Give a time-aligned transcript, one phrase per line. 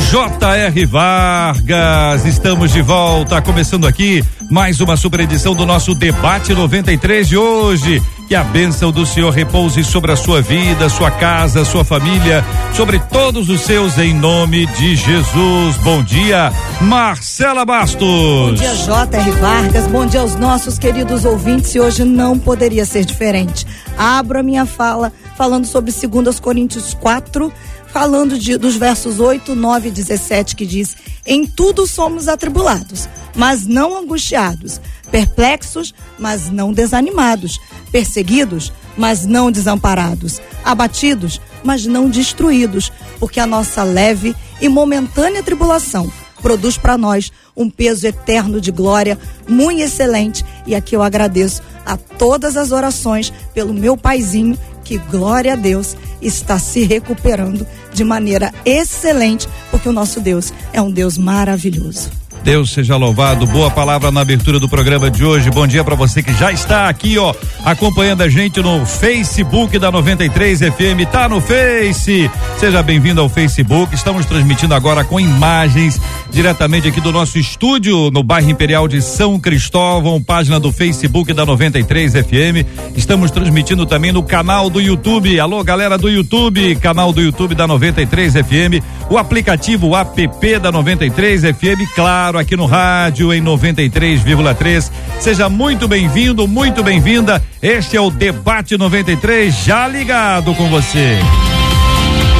[0.00, 0.86] J.R.
[0.86, 7.36] Vargas, estamos de volta, começando aqui mais uma super edição do nosso debate 93 de
[7.36, 8.02] hoje.
[8.28, 12.44] Que a bênção do Senhor repouse sobre a sua vida, sua casa, sua família,
[12.74, 15.76] sobre todos os seus, em nome de Jesus.
[15.82, 18.00] Bom dia, Marcela Bastos.
[18.00, 19.30] Bom dia, J.R.
[19.32, 19.86] Vargas.
[19.86, 21.74] Bom dia aos nossos queridos ouvintes.
[21.74, 23.64] E hoje não poderia ser diferente.
[23.96, 27.52] Abro a minha fala falando sobre 2 Coríntios 4
[27.96, 33.64] falando de, dos versos 8, 9 e 17, que diz: Em tudo somos atribulados, mas
[33.64, 34.78] não angustiados,
[35.10, 37.58] perplexos, mas não desanimados,
[37.90, 46.12] perseguidos, mas não desamparados, abatidos, mas não destruídos, porque a nossa leve e momentânea tribulação
[46.46, 50.44] produz para nós um peso eterno de glória muito excelente.
[50.64, 55.96] E aqui eu agradeço a todas as orações pelo meu paizinho, que glória a Deus
[56.22, 62.12] está se recuperando de maneira excelente, porque o nosso Deus é um Deus maravilhoso.
[62.46, 63.44] Deus seja louvado.
[63.44, 65.50] Boa palavra na abertura do programa de hoje.
[65.50, 69.90] Bom dia para você que já está aqui, ó, acompanhando a gente no Facebook da
[69.90, 71.10] 93 FM.
[71.10, 72.30] Tá no Face.
[72.56, 73.92] Seja bem-vindo ao Facebook.
[73.92, 79.40] Estamos transmitindo agora com imagens diretamente aqui do nosso estúdio no bairro Imperial de São
[79.40, 82.94] Cristóvão, página do Facebook da 93 FM.
[82.94, 85.40] Estamos transmitindo também no canal do YouTube.
[85.40, 91.42] Alô, galera do YouTube, canal do YouTube da 93 FM, o aplicativo app da 93
[91.42, 94.90] FM, claro claro, aqui no rádio em 93,3.
[95.20, 97.42] Seja muito bem-vindo, muito bem-vinda.
[97.62, 101.18] Este é o Debate 93, já ligado com você.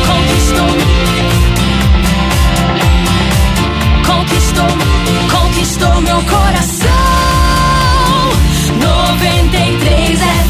[0.07, 0.69] Conquistou,
[4.07, 4.69] conquistou,
[5.41, 6.87] conquistou meu coração.
[8.79, 10.46] 93 FM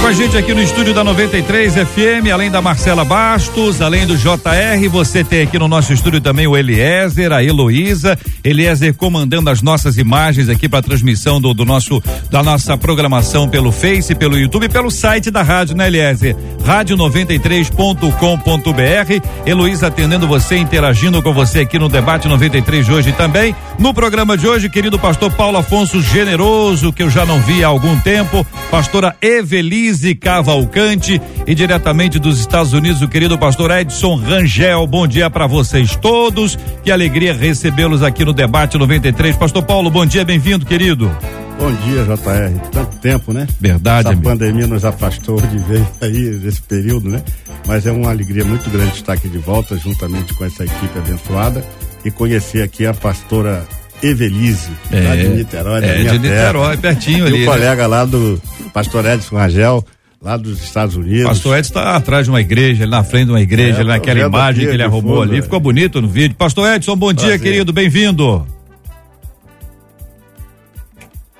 [0.00, 4.16] com a gente aqui no estúdio da 93 FM, além da Marcela Bastos, além do
[4.16, 8.16] JR, você tem aqui no nosso estúdio também o Eliezer, a Heloísa.
[8.44, 13.72] Eliezer comandando as nossas imagens aqui para transmissão do, do, nosso da nossa programação pelo
[13.72, 16.36] Face, pelo YouTube pelo site da rádio, né, Eliezer?
[16.64, 19.46] Rádio93.com.br.
[19.46, 23.54] Heloísa atendendo você, interagindo com você aqui no debate 93 de hoje também.
[23.78, 27.68] No programa de hoje, querido pastor Paulo Afonso Generoso, que eu já não vi há
[27.68, 34.16] algum tempo, pastora Evelise Denise Cavalcante e diretamente dos Estados Unidos, o querido pastor Edson
[34.16, 34.86] Rangel.
[34.86, 36.58] Bom dia para vocês todos.
[36.84, 39.36] Que alegria recebê-los aqui no debate 93.
[39.36, 41.10] Pastor Paulo, bom dia, bem-vindo, querido.
[41.58, 42.68] Bom dia, JR.
[42.70, 43.46] Tanto tempo, né?
[43.58, 44.08] Verdade.
[44.08, 47.22] A pandemia nos afastou de vez aí nesse período, né?
[47.66, 51.64] Mas é uma alegria muito grande estar aqui de volta, juntamente com essa equipe abençoada
[52.04, 53.66] e conhecer aqui a pastora
[54.02, 56.76] Evelise, é, lá de Niterói, é, de Niterói, terra.
[56.76, 57.38] pertinho ali.
[57.38, 57.52] E o né?
[57.52, 58.40] colega lá do
[58.72, 59.84] pastor Edson Rangel,
[60.22, 61.28] lá dos Estados Unidos.
[61.28, 63.88] Pastor Edson está atrás de uma igreja, ali na frente de uma igreja, é, ali
[63.88, 65.38] naquela imagem que ele arrumou fundo, ali.
[65.38, 65.42] É.
[65.42, 66.36] Ficou bonito no vídeo.
[66.36, 67.30] Pastor Edson, bom Prazer.
[67.30, 68.46] dia, querido, bem-vindo.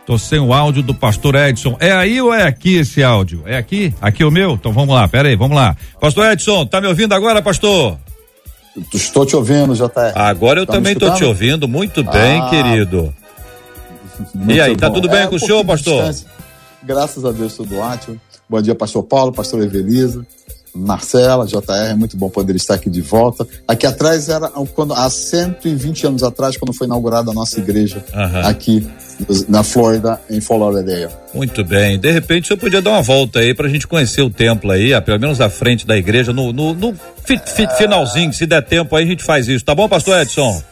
[0.09, 1.77] Tô sem o áudio do pastor Edson.
[1.79, 3.43] É aí ou é aqui esse áudio?
[3.45, 3.93] É aqui?
[4.01, 4.55] Aqui o meu?
[4.55, 5.77] Então vamos lá, pera aí, vamos lá.
[6.01, 7.99] Pastor Edson, tá me ouvindo agora, pastor?
[8.93, 10.13] Estou te ouvindo, JR.
[10.15, 13.15] Agora eu tá também estou te ouvindo muito bem, ah, querido.
[14.49, 14.95] E aí, tá bom.
[14.97, 16.15] tudo bem é, com um o senhor, pastor?
[16.83, 18.21] Graças a Deus, tudo ótimo.
[18.49, 20.27] Bom dia, pastor Paulo, pastor Evelisa,
[20.79, 23.47] Marcela, JR, é muito bom poder estar aqui de volta.
[23.67, 28.47] Aqui atrás era quando há 120 anos atrás, quando foi inaugurada a nossa igreja uhum.
[28.47, 28.87] aqui
[29.49, 31.11] na Flórida, em Fort Lauderdale.
[31.35, 31.99] Muito bem.
[31.99, 34.71] De repente, o senhor podia dar uma volta aí para a gente conhecer o templo
[34.71, 38.63] aí, pelo menos à frente da igreja, no, no, no fi, fi, finalzinho, se der
[38.63, 39.65] tempo aí a gente faz isso.
[39.65, 40.63] Tá bom, pastor Edson?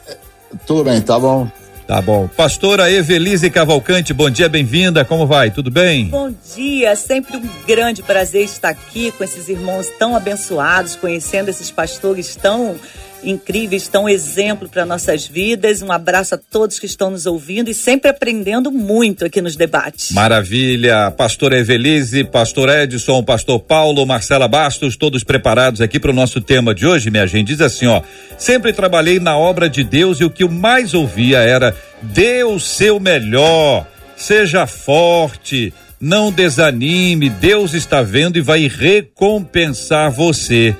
[0.67, 1.49] Tudo bem, tá bom.
[1.87, 2.27] Tá bom.
[2.27, 5.05] Pastora Evelise Cavalcante, bom dia, bem-vinda.
[5.05, 5.53] Como vai?
[5.53, 6.09] Tudo bem?
[6.09, 11.71] Bom dia, sempre um grande prazer estar aqui com esses irmãos tão abençoados, conhecendo esses
[11.71, 12.75] pastores tão
[13.23, 15.83] incríveis, tão exemplo para nossas vidas.
[15.83, 20.13] Um abraço a todos que estão nos ouvindo e sempre aprendendo muito aqui nos debates.
[20.13, 21.11] Maravilha.
[21.11, 26.75] Pastora Evelise, Pastor Edson, Pastor Paulo, Marcela Bastos, todos preparados aqui para o nosso tema
[26.75, 27.49] de hoje, minha gente.
[27.49, 28.03] Diz assim, ó:
[28.39, 32.59] sempre trabalhei na obra de Deus e o que eu mais ouvia era: dê o
[32.59, 33.87] seu melhor,
[34.17, 35.73] seja forte.
[35.99, 40.77] Não desanime, Deus está vendo e vai recompensar você.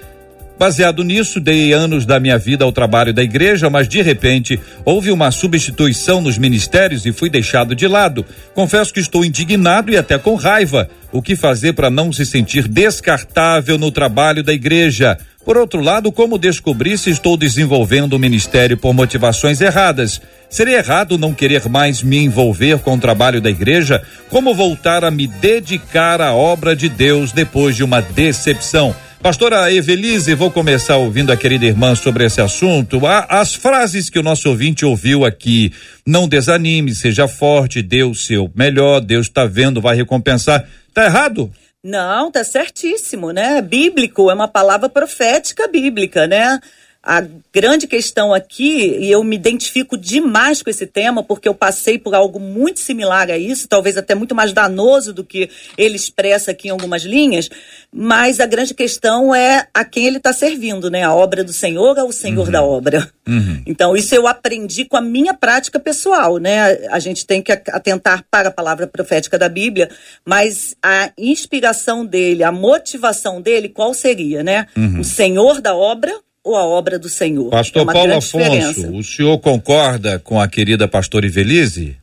[0.59, 5.11] Baseado nisso, dei anos da minha vida ao trabalho da igreja, mas de repente houve
[5.11, 8.25] uma substituição nos ministérios e fui deixado de lado.
[8.55, 10.89] Confesso que estou indignado e até com raiva.
[11.13, 15.19] O que fazer para não se sentir descartável no trabalho da igreja?
[15.45, 20.21] Por outro lado, como descobrir se estou desenvolvendo o ministério por motivações erradas?
[20.49, 24.03] Seria errado não querer mais me envolver com o trabalho da igreja?
[24.31, 28.95] Como voltar a me dedicar à obra de Deus depois de uma decepção?
[29.23, 33.01] Pastora Evelise, vou começar ouvindo a querida irmã sobre esse assunto.
[33.07, 35.73] As frases que o nosso ouvinte ouviu aqui,
[36.07, 40.69] não desanime, seja forte, dê o seu melhor, Deus está vendo, vai recompensar.
[40.95, 41.51] Tá errado?
[41.83, 43.61] Não, tá certíssimo, né?
[43.63, 46.61] Bíblico é uma palavra profética bíblica, né?
[47.07, 47.25] A
[47.55, 52.17] grande questão aqui, e eu me identifico demais com esse tema, porque eu passei por
[52.17, 55.49] algo muito similar a isso, talvez até muito mais danoso do que
[55.79, 57.49] ele expressa aqui em algumas linhas,
[57.93, 61.05] mas a grande questão é a quem ele está servindo, né?
[61.05, 62.51] A obra do Senhor ou o Senhor uhum.
[62.51, 63.09] da obra.
[63.25, 63.63] Uhum.
[63.65, 66.89] Então, isso eu aprendi com a minha prática pessoal, né?
[66.91, 69.89] A gente tem que atentar para a palavra profética da Bíblia,
[70.25, 74.67] mas a inspiração dele, a motivação dele, qual seria, né?
[74.77, 74.99] Uhum.
[74.99, 76.13] O Senhor da obra
[76.47, 77.51] ou a obra do Senhor.
[77.51, 78.89] Pastor é Paulo Afonso, diferença.
[78.93, 81.97] o senhor concorda com a querida pastora Ivelise?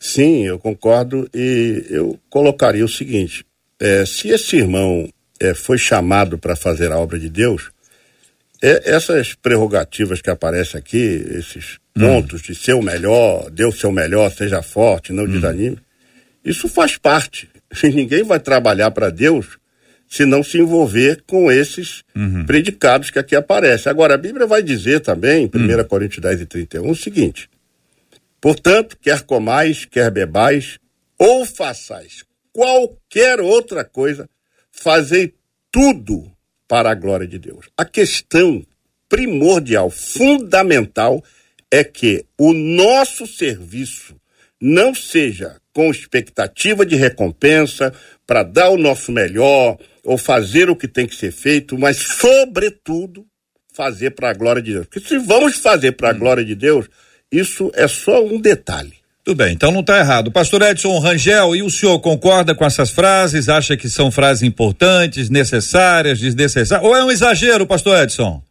[0.00, 3.46] Sim, eu concordo e eu colocaria o seguinte:
[3.78, 5.08] é, se esse irmão
[5.38, 7.70] é, foi chamado para fazer a obra de Deus,
[8.60, 12.00] é, essas prerrogativas que aparecem aqui, esses hum.
[12.00, 12.44] pontos hum.
[12.48, 15.30] de ser o melhor, Deus ser o melhor, seja forte, não hum.
[15.30, 15.78] desanime,
[16.44, 17.48] isso faz parte.
[17.84, 19.56] Ninguém vai trabalhar para Deus
[20.08, 22.46] se não se envolver com esses uhum.
[22.46, 23.90] predicados que aqui aparecem.
[23.90, 25.84] Agora, a Bíblia vai dizer também, em 1 uhum.
[25.84, 27.50] Coríntios 10 e 31, o seguinte:
[28.40, 30.78] Portanto, quer comais, quer bebais,
[31.18, 34.28] ou façais qualquer outra coisa,
[34.72, 35.34] fazei
[35.70, 36.30] tudo
[36.66, 37.68] para a glória de Deus.
[37.76, 38.64] A questão
[39.08, 41.22] primordial, fundamental,
[41.70, 44.16] é que o nosso serviço
[44.60, 47.94] não seja com expectativa de recompensa,
[48.26, 49.78] para dar o nosso melhor,
[50.08, 53.26] ou fazer o que tem que ser feito, mas, sobretudo,
[53.74, 54.86] fazer para a glória de Deus.
[54.86, 56.18] Porque se vamos fazer para a hum.
[56.18, 56.88] glória de Deus,
[57.30, 58.94] isso é só um detalhe.
[59.22, 60.32] Tudo bem, então não está errado.
[60.32, 63.50] Pastor Edson Rangel, e o senhor concorda com essas frases?
[63.50, 66.88] Acha que são frases importantes, necessárias, desnecessárias?
[66.88, 68.42] Ou é um exagero, pastor Edson?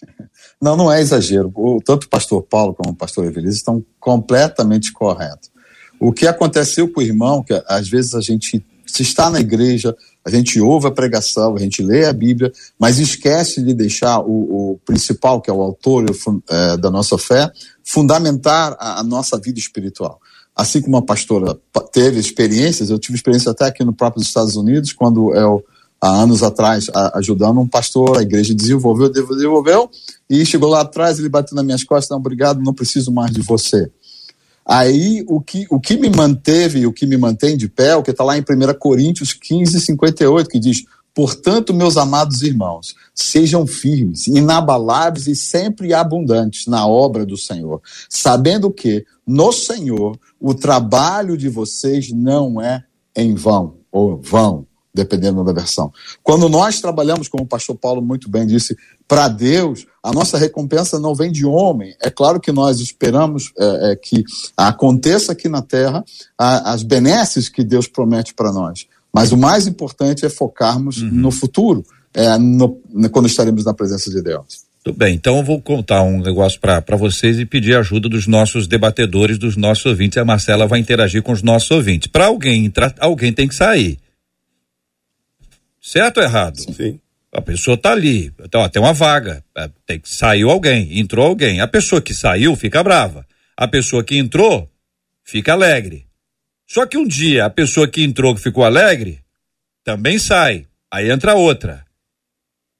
[0.62, 1.50] Não, não é exagero.
[1.54, 5.50] O, tanto o pastor Paulo como o pastor Evelise estão completamente corretos.
[5.98, 9.96] O que aconteceu com o irmão, que às vezes a gente se está na igreja,
[10.24, 14.72] a gente ouve a pregação, a gente lê a Bíblia, mas esquece de deixar o,
[14.72, 16.04] o principal, que é o autor
[16.48, 17.50] é, da nossa fé,
[17.82, 20.20] fundamentar a, a, nossa vida espiritual.
[20.54, 21.58] Assim como a pastora
[21.90, 25.64] teve experiências, eu tive experiência até aqui no próprio Estados Unidos, quando eu,
[25.98, 29.90] há anos atrás, a, ajudando um pastor, a igreja desenvolveu, desenvolveu,
[30.28, 33.40] e chegou lá atrás, ele bateu nas minhas costas, não, obrigado, não preciso mais de
[33.40, 33.90] você.
[34.70, 38.12] Aí o que, o que me manteve, o que me mantém de pé, o que
[38.12, 38.44] está lá em 1
[38.78, 46.68] Coríntios 15, 58, que diz: Portanto, meus amados irmãos, sejam firmes, inabaláveis e sempre abundantes
[46.68, 52.84] na obra do Senhor, sabendo que no Senhor o trabalho de vocês não é
[53.16, 55.92] em vão ou vão dependendo da versão.
[56.22, 58.76] Quando nós trabalhamos, como o pastor Paulo muito bem disse,
[59.06, 61.94] para Deus, a nossa recompensa não vem de homem.
[62.00, 64.24] É claro que nós esperamos é, é, que
[64.56, 66.04] aconteça aqui na terra
[66.38, 68.86] a, as benesses que Deus promete para nós.
[69.12, 71.10] Mas o mais importante é focarmos uhum.
[71.10, 72.80] no futuro, é, no,
[73.10, 74.70] quando estaremos na presença de Deus.
[74.82, 78.66] Tudo bem, então eu vou contar um negócio para vocês e pedir ajuda dos nossos
[78.66, 80.16] debatedores, dos nossos ouvintes.
[80.16, 82.08] A Marcela vai interagir com os nossos ouvintes.
[82.08, 83.98] Para alguém entrar, alguém tem que sair.
[85.80, 86.58] Certo ou errado?
[86.58, 87.00] Sim.
[87.32, 91.60] A pessoa está ali, então, tem uma vaga, é, tem, saiu alguém, entrou alguém.
[91.60, 93.24] A pessoa que saiu fica brava.
[93.56, 94.68] A pessoa que entrou
[95.24, 96.06] fica alegre.
[96.68, 99.20] Só que um dia a pessoa que entrou que ficou alegre
[99.84, 100.66] também sai.
[100.92, 101.84] Aí entra outra.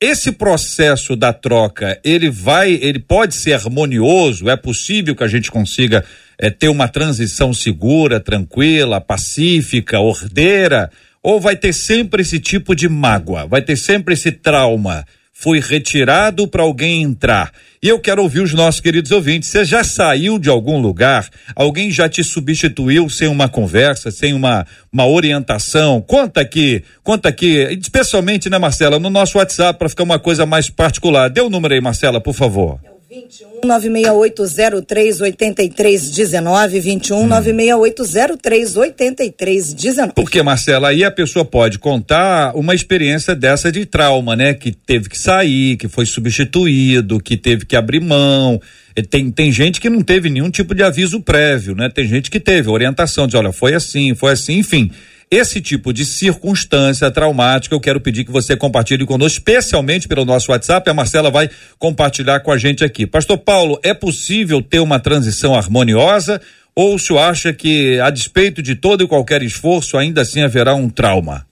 [0.01, 5.51] Esse processo da troca, ele vai, ele pode ser harmonioso, é possível que a gente
[5.51, 6.05] consiga
[6.39, 10.91] é, ter uma transição segura, tranquila, pacífica, ordeira,
[11.23, 15.05] ou vai ter sempre esse tipo de mágoa, vai ter sempre esse trauma?
[15.33, 17.51] Foi retirado para alguém entrar.
[17.83, 19.49] E eu quero ouvir os nossos queridos ouvintes.
[19.49, 21.31] Você já saiu de algum lugar?
[21.57, 26.03] Alguém já te substituiu sem uma conversa, sem uma, uma orientação?
[26.03, 30.69] Conta aqui, conta aqui, especialmente, né, Marcela, no nosso WhatsApp, para ficar uma coisa mais
[30.69, 31.31] particular.
[31.31, 32.79] Dê o um número aí, Marcela, por favor.
[33.11, 37.27] É o 21 96803 8319 21 hum.
[37.27, 40.13] 96803 8319.
[40.15, 44.55] Porque, Marcela, aí a pessoa pode contar uma experiência dessa de trauma, né?
[44.55, 48.61] Que teve que sair, que foi substituído, que teve que abrir mão.
[49.09, 51.89] Tem, tem gente que não teve nenhum tipo de aviso prévio, né?
[51.89, 54.89] Tem gente que teve orientação de, olha, foi assim, foi assim, enfim.
[55.33, 60.51] Esse tipo de circunstância traumática, eu quero pedir que você compartilhe conosco, especialmente pelo nosso
[60.51, 60.91] WhatsApp.
[60.91, 63.07] A Marcela vai compartilhar com a gente aqui.
[63.07, 66.41] Pastor Paulo, é possível ter uma transição harmoniosa
[66.75, 70.75] ou o senhor acha que, a despeito de todo e qualquer esforço, ainda assim haverá
[70.75, 71.47] um trauma?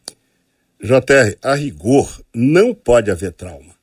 [0.83, 3.77] JR, a rigor, não pode haver trauma.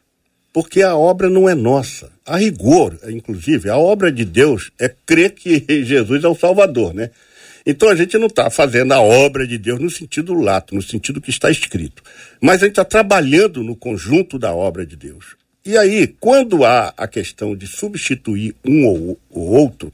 [0.51, 2.11] Porque a obra não é nossa.
[2.25, 7.11] A rigor, inclusive, a obra de Deus é crer que Jesus é o Salvador, né?
[7.65, 11.19] Então a gente não está fazendo a obra de Deus no sentido lato, no sentido
[11.19, 12.03] que está escrito.
[12.39, 15.35] Mas a gente está trabalhando no conjunto da obra de Deus.
[15.65, 19.91] E aí, quando há a questão de substituir um ou, ou outro,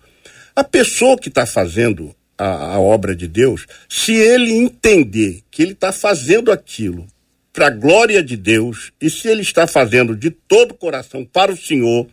[0.53, 5.71] a pessoa que está fazendo a, a, obra de Deus, se ele entender que ele
[5.71, 7.07] está fazendo aquilo
[7.53, 11.53] para a glória de Deus, e se ele está fazendo de todo o coração para
[11.53, 12.05] o Senhor,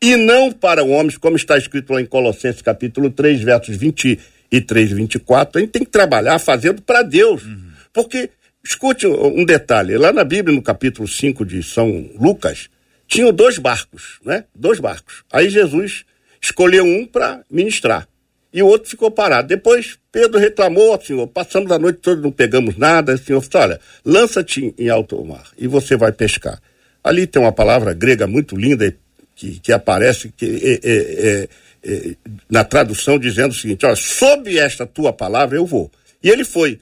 [0.00, 4.18] e não para homens, como está escrito lá em Colossenses capítulo 3, versos 20
[4.50, 7.44] e 3,24, a gente tem que trabalhar fazendo para Deus.
[7.44, 7.70] Uhum.
[7.92, 8.30] Porque,
[8.64, 12.68] escute um detalhe, lá na Bíblia, no capítulo 5 de São Lucas,
[13.06, 14.44] tinham dois barcos, né?
[14.54, 15.22] Dois barcos.
[15.32, 16.04] Aí Jesus
[16.40, 18.08] escolheu um para ministrar
[18.52, 19.48] e o outro ficou parado.
[19.48, 23.14] Depois Pedro reclamou, senhor, passamos a noite toda, não pegamos nada.
[23.14, 26.60] O senhor falou, olha, lança-te em alto mar e você vai pescar.
[27.04, 28.96] Ali tem uma palavra grega muito linda
[29.34, 31.48] que, que aparece, que é, é, é
[31.86, 32.16] eh,
[32.50, 35.90] na tradução dizendo o seguinte: olha, sob esta tua palavra eu vou.
[36.22, 36.80] E ele foi.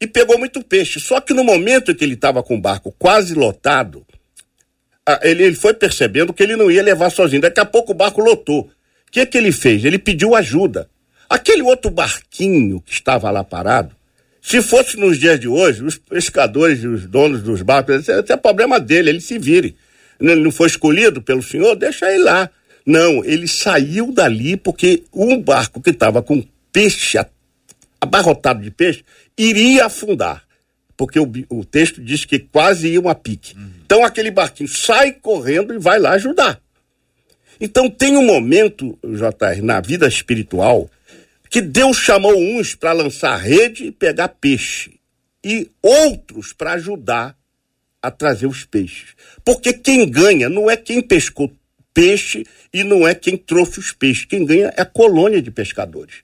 [0.00, 1.00] E pegou muito peixe.
[1.00, 4.06] Só que no momento em que ele estava com o barco quase lotado,
[5.22, 7.42] ele, ele foi percebendo que ele não ia levar sozinho.
[7.42, 8.60] Daqui a pouco o barco lotou.
[8.60, 8.70] O
[9.10, 9.84] que, que ele fez?
[9.84, 10.88] Ele pediu ajuda.
[11.28, 13.96] Aquele outro barquinho que estava lá parado,
[14.40, 18.36] se fosse nos dias de hoje, os pescadores e os donos dos barcos, esse é
[18.36, 19.74] problema dele, ele se vire.
[20.20, 22.50] Ele não foi escolhido pelo senhor, deixa ele lá.
[22.86, 27.18] Não, ele saiu dali porque um barco que estava com peixe,
[28.00, 29.04] abarrotado de peixe,
[29.38, 30.44] iria afundar.
[30.96, 33.56] Porque o, o texto diz que quase ia uma pique.
[33.56, 33.70] Uhum.
[33.84, 36.60] Então aquele barquinho sai correndo e vai lá ajudar.
[37.60, 40.90] Então tem um momento, JR, na vida espiritual,
[41.48, 44.92] que Deus chamou uns para lançar rede e pegar peixe,
[45.42, 47.36] e outros para ajudar
[48.02, 49.14] a trazer os peixes.
[49.44, 51.50] Porque quem ganha não é quem pescou
[51.94, 54.24] peixe e não é quem trouxe os peixes.
[54.24, 56.16] Quem ganha é a colônia de pescadores.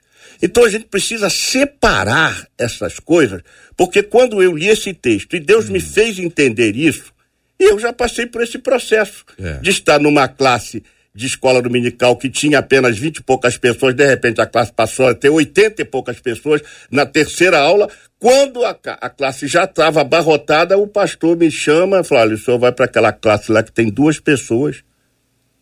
[0.43, 3.43] Então a gente precisa separar essas coisas,
[3.77, 5.73] porque quando eu li esse texto e Deus hum.
[5.73, 7.13] me fez entender isso,
[7.59, 9.59] eu já passei por esse processo é.
[9.59, 10.83] de estar numa classe
[11.15, 15.09] de escola dominical que tinha apenas vinte e poucas pessoas, de repente a classe passou
[15.09, 17.91] a ter oitenta e poucas pessoas na terceira aula.
[18.19, 22.39] Quando a, a classe já estava abarrotada, o pastor me chama e fala: olha, o
[22.39, 24.83] senhor vai para aquela classe lá que tem duas pessoas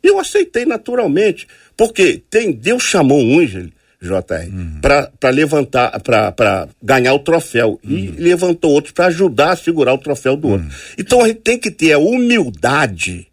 [0.02, 3.52] e eu aceitei naturalmente, porque tem Deus chamou uns,
[4.00, 4.80] JR, uhum.
[4.80, 7.80] para levantar, para ganhar o troféu.
[7.82, 7.90] Uhum.
[7.90, 10.66] E levantou outros para ajudar a segurar o troféu do outro.
[10.66, 10.72] Uhum.
[10.96, 13.26] Então a gente tem que ter a humildade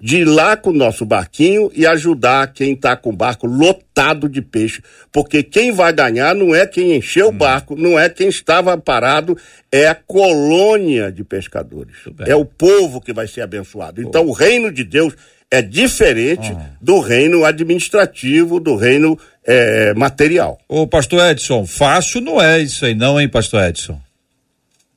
[0.00, 4.28] de ir lá com o nosso barquinho e ajudar quem está com o barco lotado
[4.28, 4.82] de peixe.
[5.12, 7.36] Porque quem vai ganhar não é quem encheu o uhum.
[7.36, 9.36] barco, não é quem estava parado,
[9.70, 11.94] é a colônia de pescadores.
[12.26, 14.00] É o povo que vai ser abençoado.
[14.00, 15.14] Então o reino de Deus
[15.50, 16.60] é diferente uhum.
[16.80, 20.58] do reino administrativo, do reino é, material.
[20.68, 23.98] Ô, pastor Edson, fácil não é isso aí, não, hein, pastor Edson?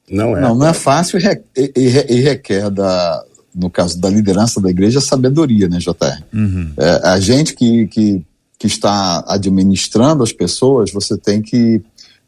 [0.10, 0.42] Não é.
[0.42, 3.24] Não, não é fácil e, e, e requer da,
[3.56, 6.24] no caso da liderança da igreja, sabedoria, né, JR?
[6.32, 6.72] Uhum.
[6.78, 8.22] É, a gente que, que,
[8.60, 11.82] que está administrando as pessoas, você tem que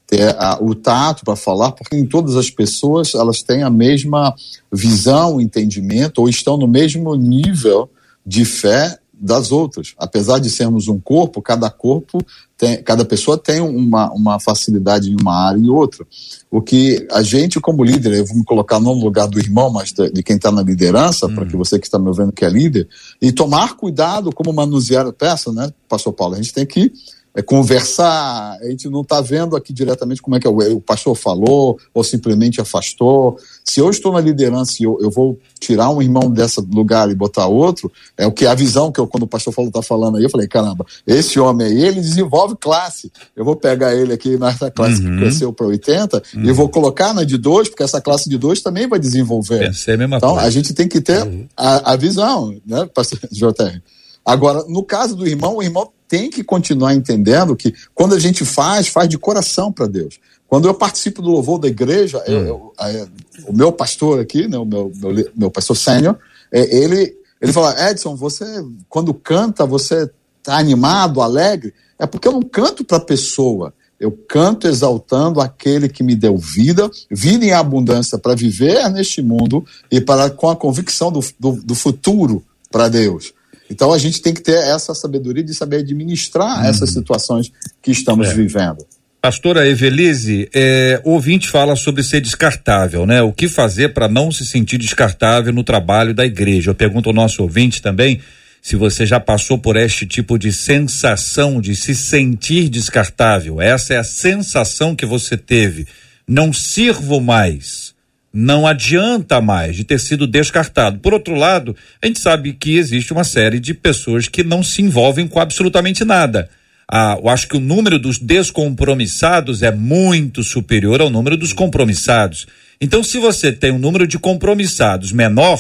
[0.08, 4.34] ter a, o tato para falar, porque em todas as pessoas elas têm a mesma
[4.72, 7.90] visão, entendimento, ou estão no mesmo nível
[8.26, 9.94] de fé das outras.
[9.98, 12.20] Apesar de sermos um corpo, cada corpo
[12.58, 16.06] tem, cada pessoa tem uma, uma facilidade em uma área e outra.
[16.52, 19.70] O que a gente, como líder, eu vou me colocar não no lugar do irmão,
[19.70, 22.46] mas de, de quem está na liderança, para que você que está me ouvindo que
[22.46, 22.88] é líder,
[23.22, 26.36] e tomar cuidado como manusear a peça, né, pastor Paulo?
[26.36, 26.92] A gente tem que
[27.36, 30.82] é, conversar, a gente não está vendo aqui diretamente como é que é, o, o
[30.82, 33.38] pastor falou ou simplesmente afastou.
[33.64, 37.16] Se eu estou na liderança e eu, eu vou tirar um irmão desse lugar e
[37.16, 40.18] botar outro, é o que a visão que eu, quando o pastor falou está falando
[40.18, 43.12] aí, eu falei, caramba, esse homem aí, ele desenvolve classe.
[43.36, 45.16] Eu vou pegar ele aqui nessa classe uhum.
[45.16, 46.44] que cresceu para 80 uhum.
[46.46, 49.60] e vou colocar na de dois, porque essa classe de dois também vai desenvolver.
[49.60, 50.48] Pensei a mesma então, coisa.
[50.48, 51.46] a gente tem que ter uhum.
[51.58, 53.82] a, a visão, né, pastor JR?
[54.26, 58.44] Agora, no caso do irmão, o irmão tem que continuar entendendo que quando a gente
[58.44, 60.20] faz, faz de coração para Deus.
[60.48, 62.32] Quando eu participo do louvor da igreja, hum.
[62.32, 63.08] eu, eu,
[63.48, 66.18] o meu pastor aqui, né, o meu, meu, meu pastor sênior,
[66.52, 68.46] é, ele, ele fala: Edson, você,
[68.90, 71.74] quando canta, você está animado, alegre?
[71.98, 73.74] É porque eu não canto para a pessoa.
[73.98, 79.66] Eu canto exaltando aquele que me deu vida, vida em abundância para viver neste mundo
[79.90, 83.34] e para com a convicção do, do, do futuro para Deus.
[83.70, 86.66] Então a gente tem que ter essa sabedoria de saber administrar uhum.
[86.66, 88.34] essas situações que estamos é.
[88.34, 88.86] vivendo.
[89.26, 93.24] Pastora Evelise, é, o ouvinte fala sobre ser descartável, né?
[93.24, 96.70] O que fazer para não se sentir descartável no trabalho da igreja?
[96.70, 98.22] Eu pergunto ao nosso ouvinte também
[98.62, 103.60] se você já passou por este tipo de sensação de se sentir descartável.
[103.60, 105.88] Essa é a sensação que você teve.
[106.28, 107.95] Não sirvo mais.
[108.38, 111.00] Não adianta mais de ter sido descartado.
[111.00, 114.82] Por outro lado, a gente sabe que existe uma série de pessoas que não se
[114.82, 116.50] envolvem com absolutamente nada
[116.88, 122.46] ah, eu acho que o número dos descompromissados é muito superior ao número dos compromissados.
[122.80, 125.60] Então, se você tem um número de compromissados menor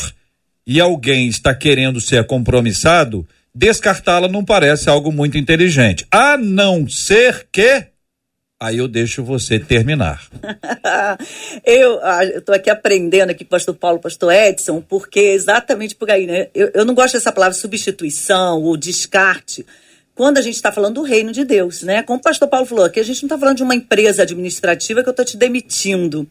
[0.68, 6.06] e alguém está querendo ser compromissado, descartá-la não parece algo muito inteligente.
[6.12, 7.86] A não ser que.
[8.58, 10.26] Aí eu deixo você terminar.
[11.66, 16.26] eu ah, estou aqui aprendendo aqui pastor Paulo, pastor Edson, porque é exatamente por aí,
[16.26, 16.48] né?
[16.56, 19.66] Eu, eu não gosto dessa palavra substituição ou descarte
[20.16, 22.02] quando a gente está falando do reino de Deus, né?
[22.02, 25.04] Como o pastor Paulo falou, aqui a gente não está falando de uma empresa administrativa
[25.04, 26.26] que eu estou te demitindo.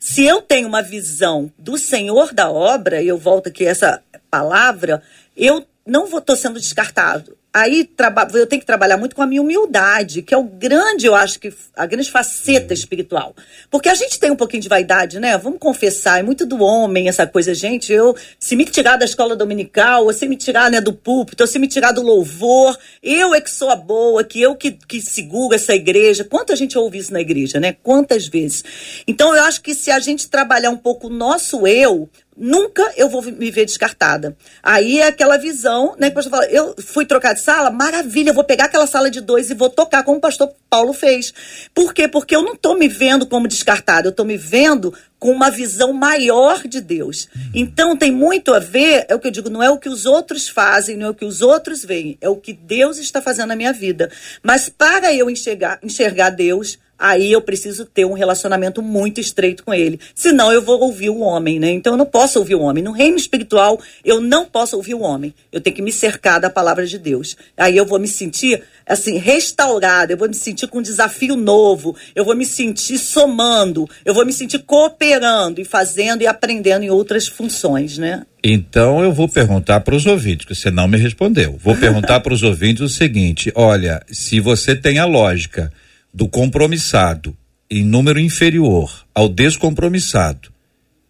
[0.00, 5.00] Se eu tenho uma visão do Senhor da obra, e eu volto aqui essa palavra,
[5.36, 7.88] eu não estou sendo descartado aí
[8.34, 11.38] eu tenho que trabalhar muito com a minha humildade, que é o grande, eu acho
[11.38, 13.34] que a grande faceta espiritual.
[13.70, 15.36] Porque a gente tem um pouquinho de vaidade, né?
[15.38, 17.92] Vamos confessar, é muito do homem essa coisa, gente.
[17.92, 21.46] Eu, se me tirar da escola dominical, ou se me tirar né, do púlpito, ou
[21.46, 25.00] se me tirar do louvor, eu é que sou a boa, que eu que, que
[25.00, 26.24] seguro essa igreja.
[26.24, 27.76] Quanta gente ouve isso na igreja, né?
[27.82, 28.64] Quantas vezes?
[29.06, 33.08] Então eu acho que se a gente trabalhar um pouco o nosso eu, nunca eu
[33.08, 34.36] vou me ver descartada.
[34.62, 38.30] Aí é aquela visão, né, que o pastor fala, eu fui trocar de sala, maravilha,
[38.30, 41.34] eu vou pegar aquela sala de dois e vou tocar como o pastor Paulo fez.
[41.74, 42.06] Por quê?
[42.06, 45.92] Porque eu não estou me vendo como descartada, eu estou me vendo com uma visão
[45.92, 47.28] maior de Deus.
[47.52, 50.06] Então tem muito a ver, é o que eu digo, não é o que os
[50.06, 53.48] outros fazem, não é o que os outros veem, é o que Deus está fazendo
[53.48, 54.10] na minha vida.
[54.42, 59.72] Mas para eu enxergar, enxergar Deus, aí eu preciso ter um relacionamento muito estreito com
[59.72, 60.00] ele.
[60.14, 61.70] Senão eu vou ouvir o homem, né?
[61.70, 62.82] Então eu não posso ouvir o homem.
[62.82, 65.32] No reino espiritual, eu não posso ouvir o homem.
[65.52, 67.36] Eu tenho que me cercar da palavra de Deus.
[67.56, 71.94] Aí eu vou me sentir, assim, restaurada, eu vou me sentir com um desafio novo,
[72.14, 76.90] eu vou me sentir somando, eu vou me sentir cooperando e fazendo e aprendendo em
[76.90, 78.22] outras funções, né?
[78.42, 81.58] Então eu vou perguntar para os ouvintes, que você não me respondeu.
[81.62, 85.72] Vou perguntar para os ouvintes o seguinte: olha, se você tem a lógica
[86.18, 87.36] do compromissado
[87.70, 90.50] em número inferior ao descompromissado,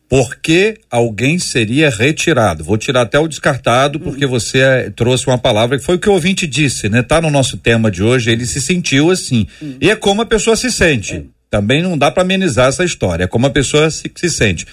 [0.07, 2.63] por que alguém seria retirado?
[2.63, 4.31] Vou tirar até o descartado, porque uhum.
[4.31, 7.03] você é, trouxe uma palavra que foi o que o ouvinte disse, né?
[7.03, 9.47] Tá no nosso tema de hoje, ele se sentiu assim.
[9.63, 9.79] Uhum.
[9.81, 11.15] E é como a pessoa se sente.
[11.15, 11.23] É.
[11.51, 14.67] Também não dá para amenizar essa história, é como a pessoa se, se sente.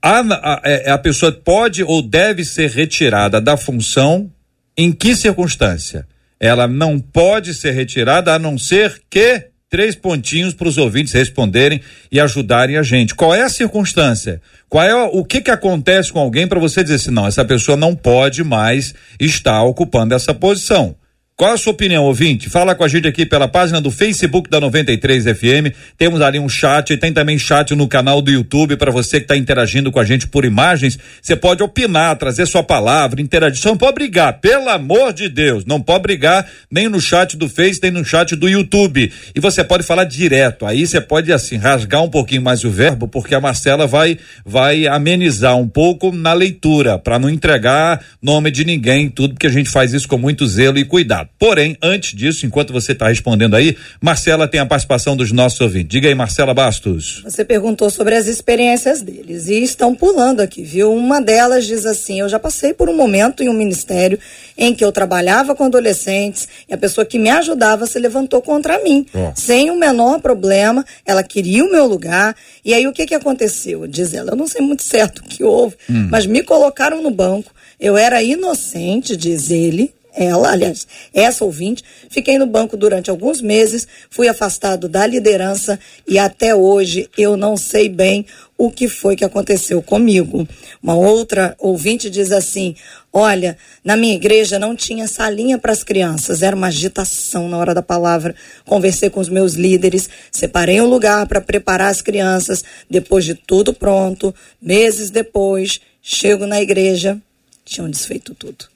[0.00, 4.30] A, a, é, a pessoa pode ou deve ser retirada da função
[4.74, 6.06] em que circunstância?
[6.40, 11.80] ela não pode ser retirada a não ser que três pontinhos para os ouvintes responderem
[12.10, 13.14] e ajudarem a gente.
[13.14, 14.42] Qual é a circunstância?
[14.68, 17.76] Qual é o, que que acontece com alguém para você dizer assim, não, essa pessoa
[17.76, 20.96] não pode mais estar ocupando essa posição?
[21.40, 22.50] Qual a sua opinião, ouvinte?
[22.50, 25.74] Fala com a gente aqui pela página do Facebook da 93 FM.
[25.96, 29.38] Temos ali um chat, tem também chat no canal do YouTube para você que está
[29.38, 30.98] interagindo com a gente por imagens.
[31.22, 33.58] Você pode opinar, trazer sua palavra, interagir.
[33.58, 35.64] Você não pode brigar, pelo amor de Deus.
[35.64, 39.10] Não pode brigar nem no chat do Face, nem no chat do YouTube.
[39.34, 40.66] E você pode falar direto.
[40.66, 44.86] Aí você pode, assim, rasgar um pouquinho mais o verbo, porque a Marcela vai, vai
[44.86, 49.70] amenizar um pouco na leitura, para não entregar nome de ninguém, tudo, porque a gente
[49.70, 51.29] faz isso com muito zelo e cuidado.
[51.38, 55.88] Porém, antes disso, enquanto você está respondendo aí, Marcela tem a participação dos nossos ouvintes.
[55.88, 57.22] Diga aí, Marcela Bastos.
[57.24, 60.92] Você perguntou sobre as experiências deles e estão pulando aqui, viu?
[60.92, 64.18] Uma delas diz assim: Eu já passei por um momento em um ministério
[64.58, 68.82] em que eu trabalhava com adolescentes e a pessoa que me ajudava se levantou contra
[68.84, 69.32] mim, oh.
[69.34, 70.84] sem o menor problema.
[71.06, 72.36] Ela queria o meu lugar.
[72.62, 73.86] E aí o que, que aconteceu?
[73.86, 76.08] Diz ela: Eu não sei muito certo o que houve, hum.
[76.10, 77.50] mas me colocaram no banco.
[77.80, 83.86] Eu era inocente, diz ele, ela, aliás, essa ouvinte, fiquei no banco durante alguns meses,
[84.10, 88.26] fui afastado da liderança e até hoje eu não sei bem
[88.58, 90.46] o que foi que aconteceu comigo.
[90.82, 92.74] Uma outra ouvinte diz assim:
[93.12, 97.74] Olha, na minha igreja não tinha salinha para as crianças, era uma agitação na hora
[97.74, 98.34] da palavra.
[98.66, 102.62] Conversei com os meus líderes, separei um lugar para preparar as crianças.
[102.88, 107.18] Depois de tudo pronto, meses depois, chego na igreja,
[107.64, 108.66] tinham desfeito tudo.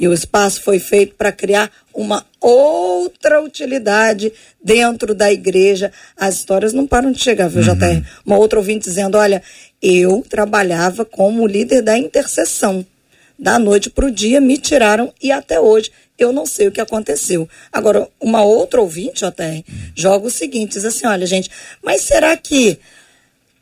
[0.00, 4.32] E o espaço foi feito para criar uma outra utilidade
[4.64, 5.92] dentro da igreja.
[6.16, 7.76] As histórias não param de chegar, viu, uhum.
[7.76, 8.02] JR?
[8.24, 9.42] Uma outra ouvinte dizendo: olha,
[9.82, 12.84] eu trabalhava como líder da intercessão.
[13.38, 16.80] Da noite para o dia me tiraram e até hoje eu não sei o que
[16.80, 17.48] aconteceu.
[17.72, 21.50] Agora, uma outra ouvinte, JR, joga o seguinte: diz assim: olha, gente,
[21.82, 22.78] mas será que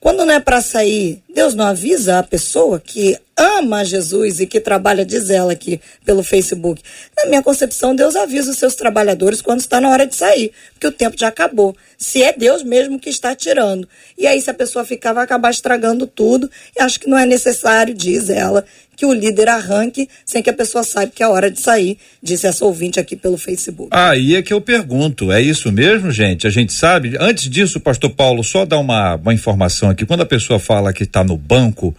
[0.00, 4.60] quando não é para sair, Deus não avisa a pessoa que ama Jesus e que
[4.60, 6.82] trabalha, diz ela aqui pelo Facebook.
[7.16, 10.88] Na minha concepção, Deus avisa os seus trabalhadores quando está na hora de sair, porque
[10.88, 11.76] o tempo já acabou.
[11.96, 13.88] Se é Deus mesmo que está tirando.
[14.16, 16.50] E aí, se a pessoa ficar, vai acabar estragando tudo.
[16.76, 18.64] E acho que não é necessário, diz ela,
[18.96, 22.48] que o líder arranque sem que a pessoa saiba que é hora de sair, disse
[22.48, 23.90] essa ouvinte aqui pelo Facebook.
[23.92, 26.48] Aí é que eu pergunto, é isso mesmo, gente?
[26.48, 27.16] A gente sabe.
[27.20, 30.04] Antes disso, pastor Paulo, só dar uma, uma informação aqui.
[30.04, 31.94] Quando a pessoa fala que está no banco,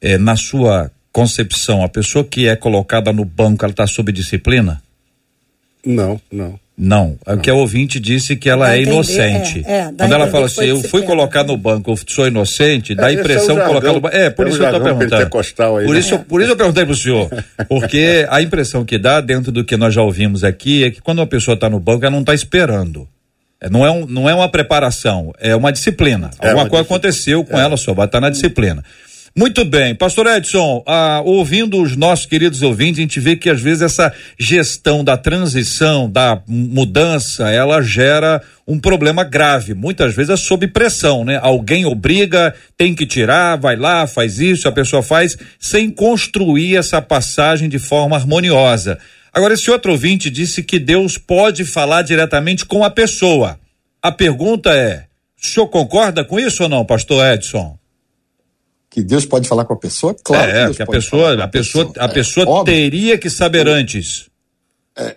[0.00, 4.82] é, na sua concepção, a pessoa que é colocada no banco, ela está sob disciplina?
[5.84, 6.58] Não, não.
[6.82, 9.62] Não, é o que a ouvinte disse que ela é inocente.
[9.66, 13.08] É, é, Quando ela fala assim, eu fui colocar no banco, eu sou inocente, dá
[13.08, 14.16] a é, impressão é colocar no banco.
[14.16, 15.22] É, por isso eu estou perguntando.
[15.76, 16.00] Aí, por, né?
[16.00, 17.28] isso, por isso eu perguntei para o senhor.
[17.68, 21.18] Porque a impressão que dá, dentro do que nós já ouvimos aqui, é que quando
[21.18, 23.06] uma pessoa está no banco, ela não está esperando.
[23.60, 26.30] É, não é, um, não é uma preparação, é uma disciplina.
[26.40, 26.82] É Alguma coisa disciplina.
[26.82, 28.82] aconteceu com ela só, vai estar tá na disciplina.
[29.36, 33.60] Muito bem, Pastor Edson, ah, ouvindo os nossos queridos ouvintes, a gente vê que às
[33.60, 39.72] vezes essa gestão da transição, da mudança, ela gera um problema grave.
[39.72, 41.38] Muitas vezes é sob pressão, né?
[41.40, 47.00] Alguém obriga, tem que tirar, vai lá, faz isso, a pessoa faz, sem construir essa
[47.00, 48.98] passagem de forma harmoniosa.
[49.32, 53.60] Agora, esse outro ouvinte disse que Deus pode falar diretamente com a pessoa.
[54.02, 55.04] A pergunta é:
[55.40, 57.79] o senhor concorda com isso ou não, Pastor Edson?
[58.90, 60.14] Que Deus pode falar com a pessoa?
[60.22, 60.50] Claro.
[60.50, 64.28] É, que, que a pessoa, a pessoa, pessoa, a pessoa é, teria que saber antes.
[64.96, 65.16] É,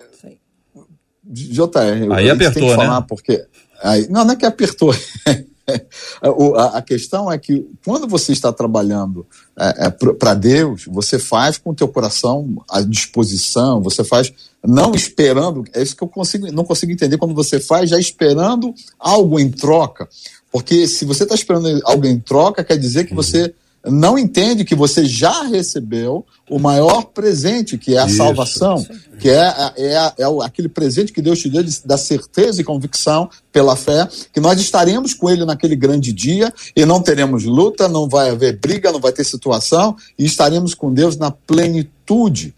[1.26, 2.76] JR, aí apertou, né?
[2.76, 3.44] Falar porque
[3.82, 4.94] aí, não, não é que apertou.
[6.56, 9.26] a, a, questão é que quando você está trabalhando
[9.58, 14.32] é, é, para Deus, você faz com o teu coração à disposição, você faz
[14.64, 18.74] não esperando, é isso que eu consigo, não consigo entender quando você faz já esperando
[19.00, 20.08] algo em troca.
[20.52, 23.54] Porque se você está esperando algo em troca, quer dizer que você
[23.86, 28.18] não entende que você já recebeu o maior presente, que é a Isso.
[28.18, 28.86] salvação,
[29.20, 33.30] que é, é, é, aquele presente que Deus te deu de, da certeza e convicção
[33.52, 38.08] pela fé, que nós estaremos com Ele naquele grande dia e não teremos luta, não
[38.08, 42.54] vai haver briga, não vai ter situação e estaremos com Deus na plenitude.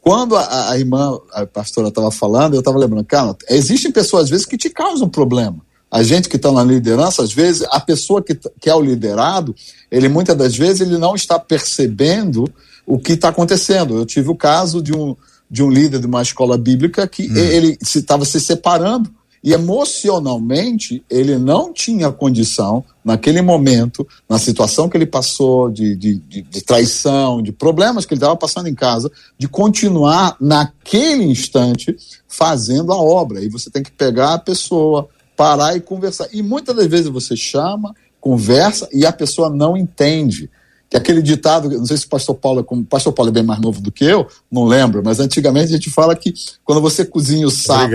[0.00, 4.30] Quando a, a irmã, a pastora estava falando, eu estava lembrando, cara, existem pessoas às
[4.30, 8.22] vezes que te causam problema a gente que está na liderança, às vezes, a pessoa
[8.22, 9.54] que, que é o liderado,
[9.90, 12.44] ele muitas das vezes ele não está percebendo
[12.86, 13.96] o que está acontecendo.
[13.96, 15.16] Eu tive o caso de um,
[15.50, 17.36] de um líder de uma escola bíblica que hum.
[17.36, 19.10] ele estava se, se separando
[19.42, 26.16] e emocionalmente ele não tinha condição, naquele momento, na situação que ele passou de, de,
[26.16, 31.96] de, de traição, de problemas que ele estava passando em casa, de continuar naquele instante
[32.26, 33.42] fazendo a obra.
[33.42, 36.26] E você tem que pegar a pessoa, parar e conversar.
[36.32, 40.50] E muitas das vezes você chama, conversa e a pessoa não entende.
[40.90, 43.42] Que aquele ditado, não sei se o pastor Paulo, como o pastor Paulo é bem
[43.44, 46.32] mais novo do que eu, não lembro, mas antigamente a gente fala que
[46.64, 47.92] quando você cozinha o sapo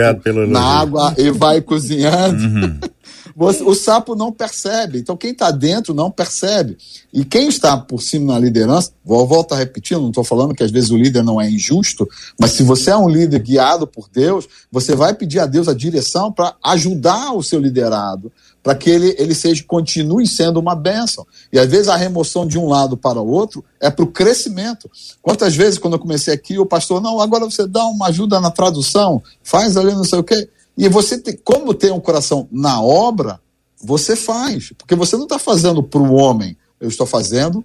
[0.48, 2.80] na água e vai cozinhando, uhum.
[3.36, 5.00] Você, o sapo não percebe.
[5.00, 6.78] Então, quem está dentro não percebe.
[7.12, 10.72] E quem está por cima na liderança, vou voltar repetindo, não estou falando que às
[10.72, 12.08] vezes o líder não é injusto,
[12.40, 15.74] mas se você é um líder guiado por Deus, você vai pedir a Deus a
[15.74, 21.26] direção para ajudar o seu liderado, para que ele, ele seja, continue sendo uma bênção.
[21.52, 24.90] E às vezes a remoção de um lado para o outro é para o crescimento.
[25.22, 28.50] Quantas vezes, quando eu comecei aqui, o pastor, não, agora você dá uma ajuda na
[28.50, 30.48] tradução, faz ali não sei o quê.
[30.78, 33.40] E você, tem, como tem um coração na obra,
[33.82, 34.72] você faz.
[34.78, 37.64] Porque você não está fazendo para o homem, eu estou fazendo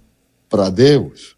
[0.48, 1.36] para Deus.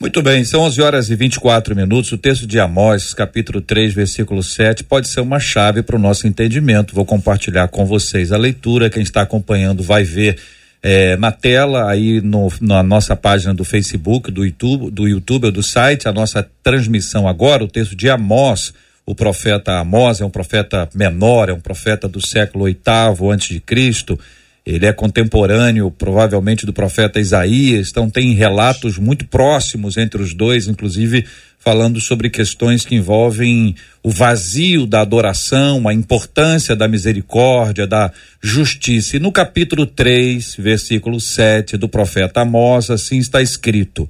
[0.00, 2.12] Muito bem, são 11 horas e 24 minutos.
[2.12, 6.28] O texto de Amós, capítulo 3, versículo 7, pode ser uma chave para o nosso
[6.28, 6.94] entendimento.
[6.94, 8.88] Vou compartilhar com vocês a leitura.
[8.88, 10.38] Quem está acompanhando vai ver
[10.80, 15.52] é, na tela, aí no, na nossa página do Facebook, do YouTube, do YouTube ou
[15.52, 18.72] do site, a nossa transmissão agora, o texto de Amós
[19.08, 23.58] o profeta Amós é um profeta menor, é um profeta do século oitavo antes de
[23.58, 24.20] Cristo.
[24.66, 30.68] Ele é contemporâneo, provavelmente, do profeta Isaías, então tem relatos muito próximos entre os dois,
[30.68, 31.24] inclusive
[31.58, 39.16] falando sobre questões que envolvem o vazio da adoração, a importância da misericórdia, da justiça.
[39.16, 44.06] E no capítulo 3, versículo 7 do profeta Amós, assim está escrito: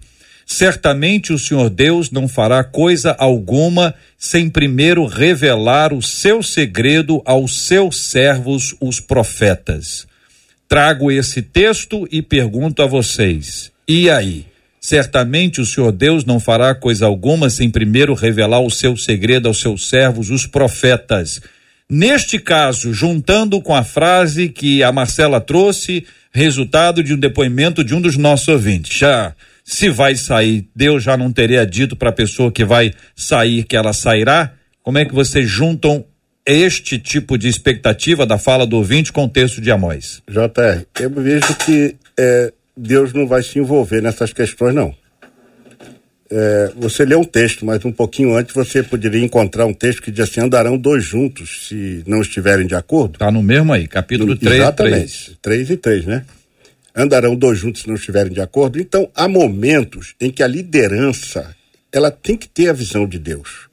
[0.48, 7.66] Certamente o Senhor Deus não fará coisa alguma sem primeiro revelar o seu segredo aos
[7.66, 10.08] seus servos, os profetas
[10.68, 14.46] trago esse texto e pergunto a vocês: e aí?
[14.80, 19.60] Certamente o Senhor Deus não fará coisa alguma sem primeiro revelar o seu segredo aos
[19.60, 21.40] seus servos, os profetas.
[21.90, 27.92] Neste caso, juntando com a frase que a Marcela trouxe, resultado de um depoimento de
[27.92, 28.96] um dos nossos ouvintes.
[28.96, 29.34] Já
[29.68, 33.76] se vai sair, Deus já não teria dito para a pessoa que vai sair que
[33.76, 34.54] ela sairá?
[34.82, 36.06] Como é que vocês juntam
[36.46, 40.22] este tipo de expectativa da fala do ouvinte com o texto de Amós?
[40.26, 44.94] JR, eu vejo que é, Deus não vai se envolver nessas questões, não.
[46.30, 50.10] É, você lê um texto, mas um pouquinho antes você poderia encontrar um texto que
[50.10, 53.16] diz assim: andarão dois juntos se não estiverem de acordo.
[53.16, 54.56] Está no mesmo aí, capítulo 3.
[54.56, 56.24] Exatamente, 3 e 3, né?
[56.94, 58.80] Andarão dois juntos se não estiverem de acordo.
[58.80, 61.54] Então, há momentos em que a liderança
[61.92, 63.68] ela tem que ter a visão de Deus.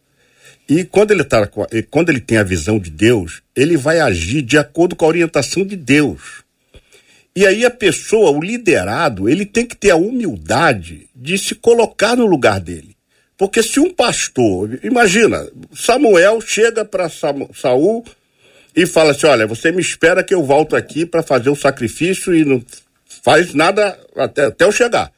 [0.67, 1.47] E quando ele, tá,
[1.91, 5.63] quando ele tem a visão de Deus, ele vai agir de acordo com a orientação
[5.63, 6.43] de Deus.
[7.35, 12.15] E aí a pessoa, o liderado, ele tem que ter a humildade de se colocar
[12.15, 12.95] no lugar dele.
[13.37, 18.05] Porque se um pastor, imagina, Samuel chega para Saul
[18.73, 22.33] e fala assim: Olha, você me espera que eu volto aqui para fazer o sacrifício
[22.33, 22.63] e não
[23.25, 25.11] faz nada até, até eu chegar.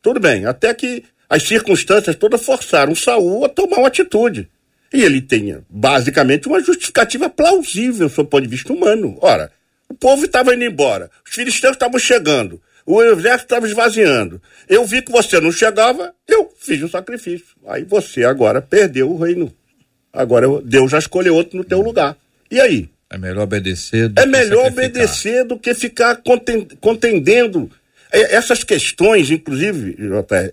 [0.00, 4.48] Tudo bem, até que as circunstâncias todas forçaram Saul a tomar uma atitude.
[4.90, 9.18] E ele tenha, basicamente, uma justificativa plausível sob o ponto de vista humano.
[9.20, 9.52] Ora,
[9.90, 14.40] o povo estava indo embora, os filisteus estavam chegando, o exército estava esvaziando.
[14.66, 17.54] Eu vi que você não chegava, eu fiz o sacrifício.
[17.66, 19.52] Aí você agora perdeu o reino.
[20.10, 22.16] Agora Deus já escolheu outro no teu lugar.
[22.50, 22.88] E aí?
[23.10, 26.22] É melhor obedecer do É melhor obedecer do que ficar
[26.80, 27.70] contendendo.
[28.12, 29.96] Essas questões, inclusive,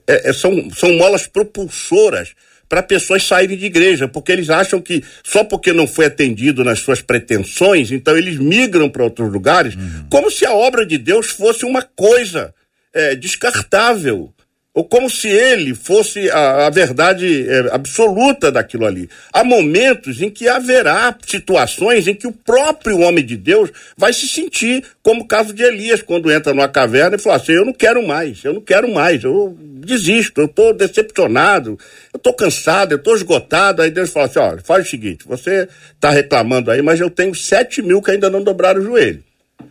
[0.07, 2.33] é, é, são, são molas propulsoras
[2.69, 6.79] para pessoas saírem de igreja, porque eles acham que só porque não foi atendido nas
[6.79, 10.05] suas pretensões, então eles migram para outros lugares, uhum.
[10.09, 12.53] como se a obra de Deus fosse uma coisa
[12.93, 14.33] é, descartável
[14.77, 19.09] ou como se ele fosse a, a verdade é, absoluta daquilo ali.
[19.33, 24.27] Há momentos em que haverá situações em que o próprio homem de Deus vai se
[24.27, 27.73] sentir, como o caso de Elias, quando entra numa caverna e fala assim: Eu não
[27.73, 31.79] quero mais, eu não quero mais, eu desisto, eu estou decepcionado,
[32.13, 33.81] eu estou cansado, eu estou esgotado.
[33.81, 37.33] Aí Deus fala assim: Olha, faz o seguinte, você está reclamando aí, mas eu tenho
[37.33, 39.23] sete mil que ainda não dobraram o joelho.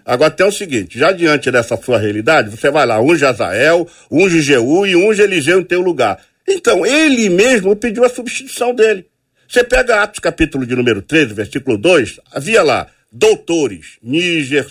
[0.05, 4.41] Agora tem o seguinte, já diante dessa sua realidade, você vai lá, unge Azael, unge
[4.41, 6.21] Jeú e unge Eliseu em teu lugar.
[6.47, 9.07] Então, ele mesmo pediu a substituição dele.
[9.49, 14.67] Você pega Atos capítulo de número 13, versículo 2, havia lá doutores, Níger,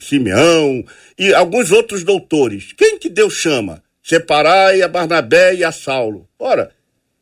[0.00, 0.84] Simeão
[1.18, 2.72] e alguns outros doutores.
[2.76, 3.82] Quem que Deus chama?
[4.02, 6.28] Separai a Barnabé e a Saulo.
[6.38, 6.70] Ora,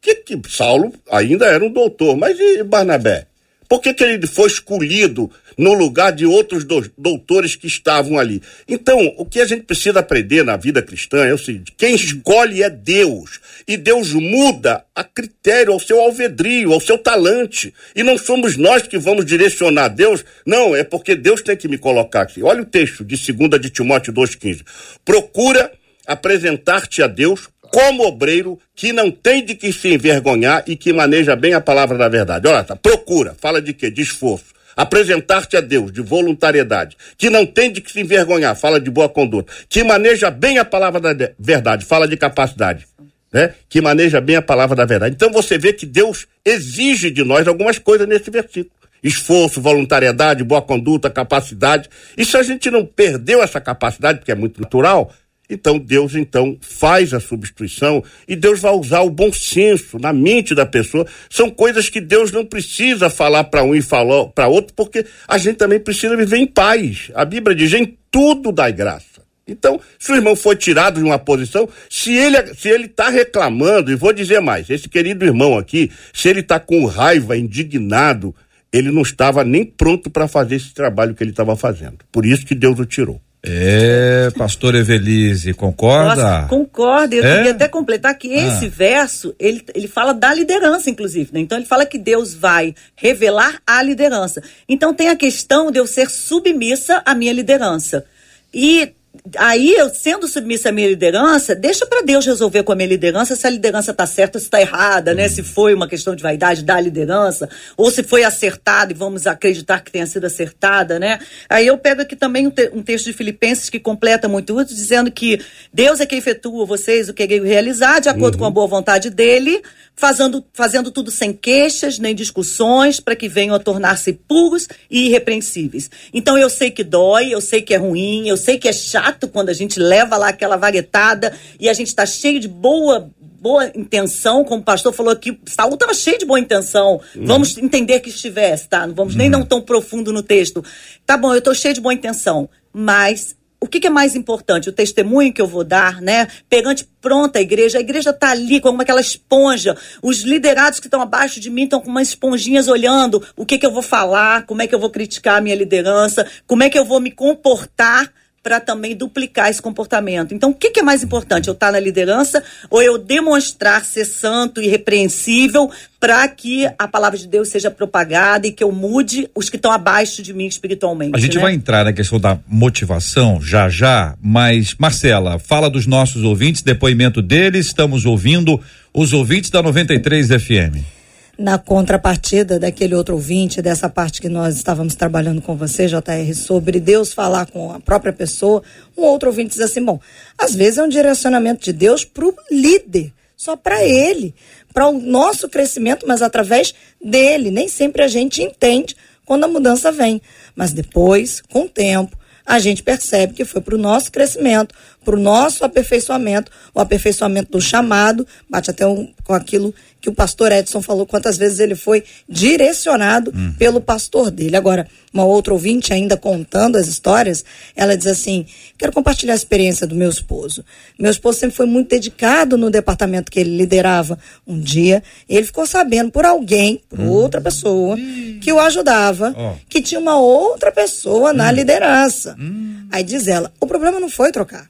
[0.01, 3.27] que, que Saulo ainda era um doutor, mas e Barnabé?
[3.70, 6.64] Por que, que ele foi escolhido no lugar de outros
[6.98, 8.42] doutores que estavam ali?
[8.66, 12.64] Então, o que a gente precisa aprender na vida cristã é o seguinte: quem escolhe
[12.64, 13.38] é Deus.
[13.68, 17.72] E Deus muda a critério, ao seu alvedrio, ao seu talante.
[17.94, 20.24] E não somos nós que vamos direcionar Deus.
[20.44, 22.42] Não, é porque Deus tem que me colocar aqui.
[22.42, 24.64] Olha o texto de 2 de Timóteo 2,15.
[25.04, 25.70] Procura
[26.04, 31.37] apresentar-te a Deus como obreiro que não tem de que se envergonhar e que maneja
[31.37, 32.46] bem a palavra da verdade.
[32.46, 33.90] Olha, tá, procura, fala de quê?
[33.90, 34.46] De esforço.
[34.76, 39.09] Apresentar-te a Deus, de voluntariedade, que não tem de que se envergonhar, fala de boa
[39.09, 42.87] conduta, que maneja bem a palavra da verdade, fala de capacidade,
[43.33, 43.54] né?
[43.68, 45.14] Que maneja bem a palavra da verdade.
[45.14, 50.62] Então você vê que Deus exige de nós algumas coisas nesse versículo esforço, voluntariedade, boa
[50.62, 51.88] conduta, capacidade.
[52.16, 55.12] E se a gente não perdeu essa capacidade, porque é muito natural,
[55.50, 60.54] então Deus então faz a substituição e Deus vai usar o bom senso na mente
[60.54, 61.04] da pessoa.
[61.28, 65.36] São coisas que Deus não precisa falar para um e falar para outro, porque a
[65.36, 67.10] gente também precisa viver em paz.
[67.14, 69.20] A Bíblia diz: em tudo dá graça.
[69.46, 73.90] Então, se o irmão foi tirado de uma posição, se ele se ele está reclamando,
[73.90, 78.32] e vou dizer mais, esse querido irmão aqui, se ele está com raiva, indignado,
[78.72, 81.98] ele não estava nem pronto para fazer esse trabalho que ele estava fazendo.
[82.12, 83.20] Por isso que Deus o tirou.
[83.42, 86.22] É, pastor Evelise, concorda?
[86.22, 87.14] Nossa, concordo.
[87.14, 87.37] Eu é?
[87.37, 88.48] queria até completar que ah.
[88.48, 91.40] esse verso, ele, ele fala da liderança, inclusive, né?
[91.40, 94.42] Então ele fala que Deus vai revelar a liderança.
[94.68, 98.05] Então tem a questão de eu ser submissa à minha liderança.
[98.53, 98.92] E
[99.37, 103.35] aí eu sendo submissa à minha liderança, deixa para Deus resolver com a minha liderança
[103.35, 105.29] se a liderança tá certa ou se tá errada, né?
[105.29, 109.81] Se foi uma questão de vaidade da liderança ou se foi acertada e vamos acreditar
[109.81, 111.18] que tenha sido acertada, né?
[111.49, 114.75] Aí eu pego aqui também um, te um texto de Filipenses que completa muito isso,
[114.75, 115.40] dizendo que
[115.73, 118.40] Deus é quem efetua vocês o que querer realizar de acordo uhum.
[118.40, 119.62] com a boa vontade dele,
[120.00, 125.90] fazendo, fazendo tudo sem queixas nem discussões, para que venham a tornar-se puros e irrepreensíveis.
[126.12, 129.28] Então eu sei que dói, eu sei que é ruim, eu sei que é chato
[129.28, 133.10] quando a gente leva lá aquela vaguetada e a gente está cheio de boa
[133.42, 137.00] boa intenção, como o pastor falou aqui, Saul estava cheio de boa intenção.
[137.16, 137.24] Uhum.
[137.24, 138.86] Vamos entender que estivesse, tá?
[138.86, 139.18] Não vamos uhum.
[139.18, 140.62] nem não tão profundo no texto.
[141.06, 144.70] Tá bom, eu estou cheio de boa intenção, mas o que, que, é mais importante?
[144.70, 146.27] O testemunho que eu vou dar, né?
[146.49, 147.77] Pegante pronta a igreja.
[147.77, 149.77] A igreja está ali como aquela esponja.
[150.03, 153.66] Os liderados que estão abaixo de mim estão com umas esponjinhas olhando o que, que
[153.66, 156.79] eu vou falar, como é que eu vou criticar a minha liderança, como é que
[156.79, 158.11] eu vou me comportar
[158.42, 160.35] para também duplicar esse comportamento.
[160.35, 161.48] Então, o que, que é mais importante?
[161.48, 166.88] Eu estar tá na liderança ou eu demonstrar ser santo e repreensível para que a
[166.88, 170.46] palavra de Deus seja propagada e que eu mude os que estão abaixo de mim
[170.46, 171.14] espiritualmente?
[171.14, 171.42] A gente né?
[171.42, 177.20] vai entrar na questão da motivação já já, mas Marcela, fala dos nossos ouvintes, depoimento
[177.20, 178.59] deles, estamos ouvindo
[178.94, 180.99] os ouvintes da 93 FM
[181.40, 186.79] na contrapartida daquele outro ouvinte, dessa parte que nós estávamos trabalhando com você, JR, sobre
[186.79, 188.62] Deus falar com a própria pessoa,
[188.94, 189.98] um outro ouvinte diz assim: bom,
[190.37, 194.35] às vezes é um direcionamento de Deus para o líder, só para ele,
[194.74, 197.50] para o nosso crescimento, mas através dele.
[197.50, 200.20] Nem sempre a gente entende quando a mudança vem,
[200.55, 205.16] mas depois, com o tempo, a gente percebe que foi para o nosso crescimento, para
[205.16, 210.50] o nosso aperfeiçoamento, o aperfeiçoamento do chamado, bate até um, com aquilo que o pastor
[210.50, 213.52] Edson falou, quantas vezes ele foi direcionado hum.
[213.58, 214.56] pelo pastor dele.
[214.56, 217.44] Agora, uma outra ouvinte, ainda contando as histórias,
[217.76, 218.46] ela diz assim:
[218.78, 220.64] quero compartilhar a experiência do meu esposo.
[220.98, 224.18] Meu esposo sempre foi muito dedicado no departamento que ele liderava.
[224.46, 227.08] Um dia, ele ficou sabendo por alguém, por hum.
[227.08, 227.96] outra pessoa,
[228.40, 229.58] que o ajudava, oh.
[229.68, 231.34] que tinha uma outra pessoa hum.
[231.34, 232.36] na liderança.
[232.38, 232.86] Hum.
[232.90, 234.69] Aí diz ela: o problema não foi trocar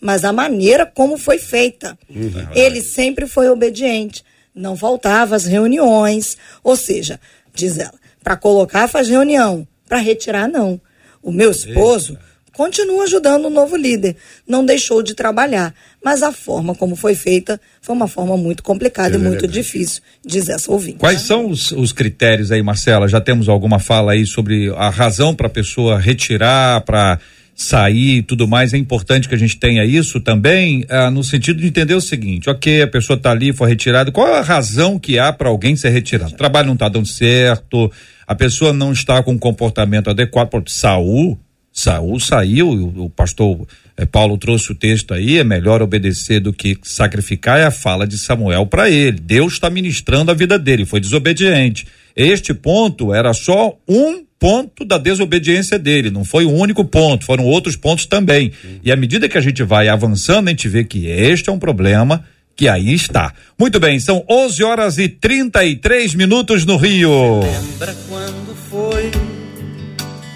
[0.00, 1.98] mas a maneira como foi feita.
[2.08, 2.48] Uhum.
[2.54, 7.20] Ele sempre foi obediente, não faltava às reuniões, ou seja,
[7.54, 10.80] diz ela, para colocar faz reunião, para retirar não.
[11.22, 12.22] O meu esposo Eita.
[12.52, 14.16] continua ajudando o novo líder,
[14.48, 19.16] não deixou de trabalhar, mas a forma como foi feita foi uma forma muito complicada
[19.16, 20.98] é e muito difícil, diz essa ouvinte.
[20.98, 23.06] Quais são os, os critérios aí, Marcela?
[23.06, 27.20] Já temos alguma fala aí sobre a razão para a pessoa retirar, para
[27.60, 31.60] sair e tudo mais, é importante que a gente tenha isso também, ah, no sentido
[31.60, 35.18] de entender o seguinte: ok, a pessoa está ali, foi retirada, qual a razão que
[35.18, 36.32] há para alguém ser retirado?
[36.32, 37.92] O trabalho não está dando certo,
[38.26, 40.48] a pessoa não está com um comportamento adequado.
[40.48, 41.38] Por Saul,
[41.70, 46.54] Saul saiu, o, o pastor eh, Paulo trouxe o texto aí, é melhor obedecer do
[46.54, 49.20] que sacrificar, é a fala de Samuel para ele.
[49.20, 51.86] Deus está ministrando a vida dele, foi desobediente.
[52.16, 57.44] Este ponto era só um ponto da desobediência dele, não foi o único ponto, foram
[57.44, 58.50] outros pontos também.
[58.82, 61.58] E à medida que a gente vai avançando, a gente vê que este é um
[61.58, 62.24] problema
[62.56, 63.34] que aí está.
[63.58, 67.40] Muito bem, são 11 horas e 33 minutos no Rio.
[67.40, 69.10] Lembra quando foi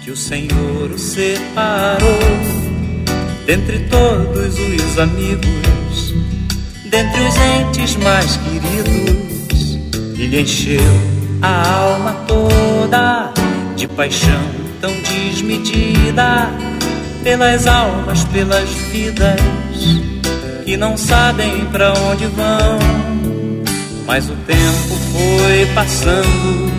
[0.03, 2.19] que o Senhor o separou
[3.47, 6.13] dentre todos os amigos,
[6.91, 9.79] dentre os entes mais queridos,
[10.15, 10.79] e lhe encheu
[11.41, 13.44] a alma toda
[13.75, 16.49] de paixão tão desmedida
[17.23, 19.39] pelas almas, pelas vidas
[20.63, 22.79] que não sabem para onde vão.
[24.05, 26.71] Mas o tempo foi passando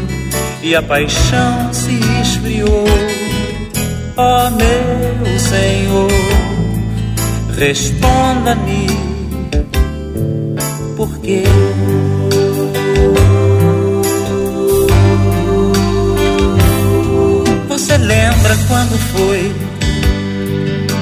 [0.62, 2.84] e a paixão se esfriou.
[4.16, 6.10] Oh, meu Senhor,
[7.58, 8.86] responda-me,
[10.96, 11.44] por quê?
[17.86, 19.54] Você lembra quando foi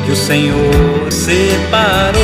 [0.04, 2.22] que o Senhor separou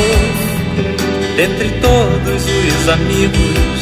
[1.35, 3.79] dentre todos os amigos,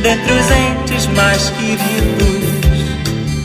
[0.00, 2.44] dentre os entes mais queridos,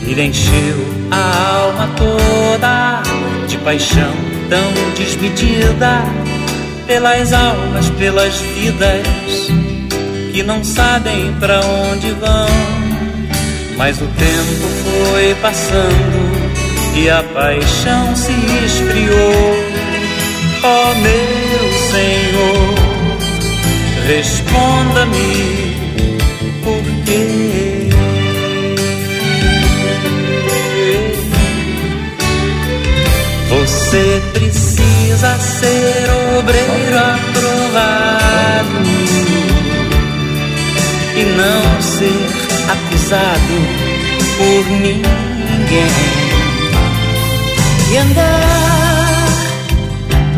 [0.06, 0.76] Ele encheu
[1.10, 3.02] a alma toda
[3.48, 4.14] de paixão
[4.48, 6.04] tão desmedida
[6.86, 9.08] pelas almas, pelas vidas
[10.32, 12.46] que não sabem para onde vão.
[13.76, 16.27] Mas o tempo foi passando
[16.98, 18.32] e a paixão se
[18.64, 19.54] esfriou.
[20.62, 22.74] Ó oh, meu Senhor,
[24.06, 25.76] responda-me
[26.64, 27.88] por quê?
[33.48, 36.06] Você precisa ser
[36.38, 38.78] obreiro aprovado
[41.16, 42.28] e não ser
[42.68, 43.56] acusado
[44.36, 46.27] por ninguém
[47.90, 49.28] e andar.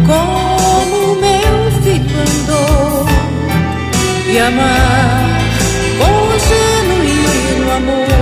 [0.06, 3.06] Como meu filho andou
[4.26, 5.40] e amar
[5.98, 8.19] com genuíno amor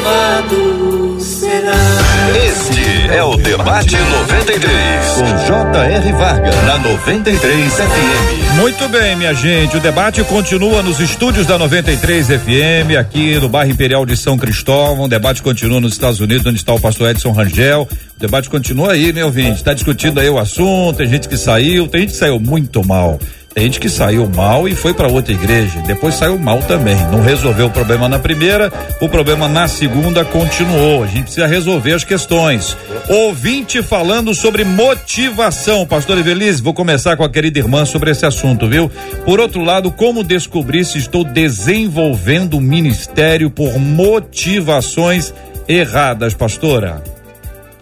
[0.00, 1.72] e aprovado será.
[2.46, 6.12] Este é o Debate 93, com J.R.
[6.12, 8.56] Varga, na 93 FM.
[8.56, 9.76] Muito bem, minha gente.
[9.76, 15.04] O debate continua nos estúdios da 93 FM, aqui no bairro Imperial de São Cristóvão.
[15.04, 17.86] O debate continua nos Estados Unidos, onde está o pastor Edson Rangel.
[18.16, 19.56] O debate continua aí, né, ouvinte?
[19.56, 23.18] Está discutindo aí o assunto, tem gente que saiu, tem gente que saiu muito mal.
[23.52, 25.80] Tem gente que saiu mal e foi para outra igreja.
[25.84, 26.96] Depois saiu mal também.
[27.10, 31.02] Não resolveu o problema na primeira, o problema na segunda continuou.
[31.02, 32.76] A gente precisa resolver as questões.
[33.08, 35.84] Ouvinte falando sobre motivação.
[35.84, 38.88] Pastor Evelise, vou começar com a querida irmã sobre esse assunto, viu?
[39.24, 45.34] Por outro lado, como descobrir se estou desenvolvendo um ministério por motivações
[45.66, 47.19] erradas, pastora?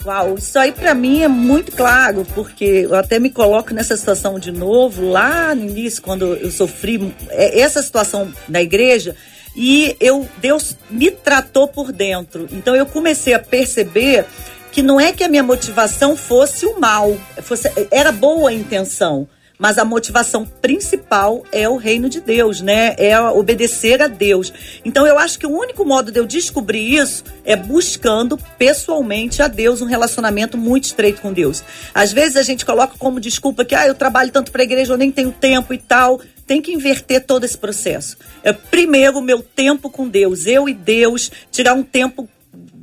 [0.08, 4.38] Uau, isso aí para mim é muito claro, porque eu até me coloco nessa situação
[4.38, 9.14] de novo, lá no início, quando eu sofri é, essa situação na igreja,
[9.54, 12.48] e eu Deus me tratou por dentro.
[12.50, 14.24] Então eu comecei a perceber
[14.72, 19.28] que não é que a minha motivação fosse o mal, fosse, era boa a intenção,
[19.58, 22.94] mas a motivação principal é o reino de Deus, né?
[22.96, 24.52] É obedecer a Deus.
[24.84, 29.48] Então eu acho que o único modo de eu descobrir isso é buscando pessoalmente a
[29.48, 31.64] Deus um relacionamento muito estreito com Deus.
[31.92, 34.92] Às vezes a gente coloca como desculpa que ah, eu trabalho tanto para a igreja,
[34.92, 36.20] eu nem tenho tempo e tal.
[36.46, 38.16] Tem que inverter todo esse processo.
[38.42, 42.26] É primeiro o meu tempo com Deus, eu e Deus, tirar um tempo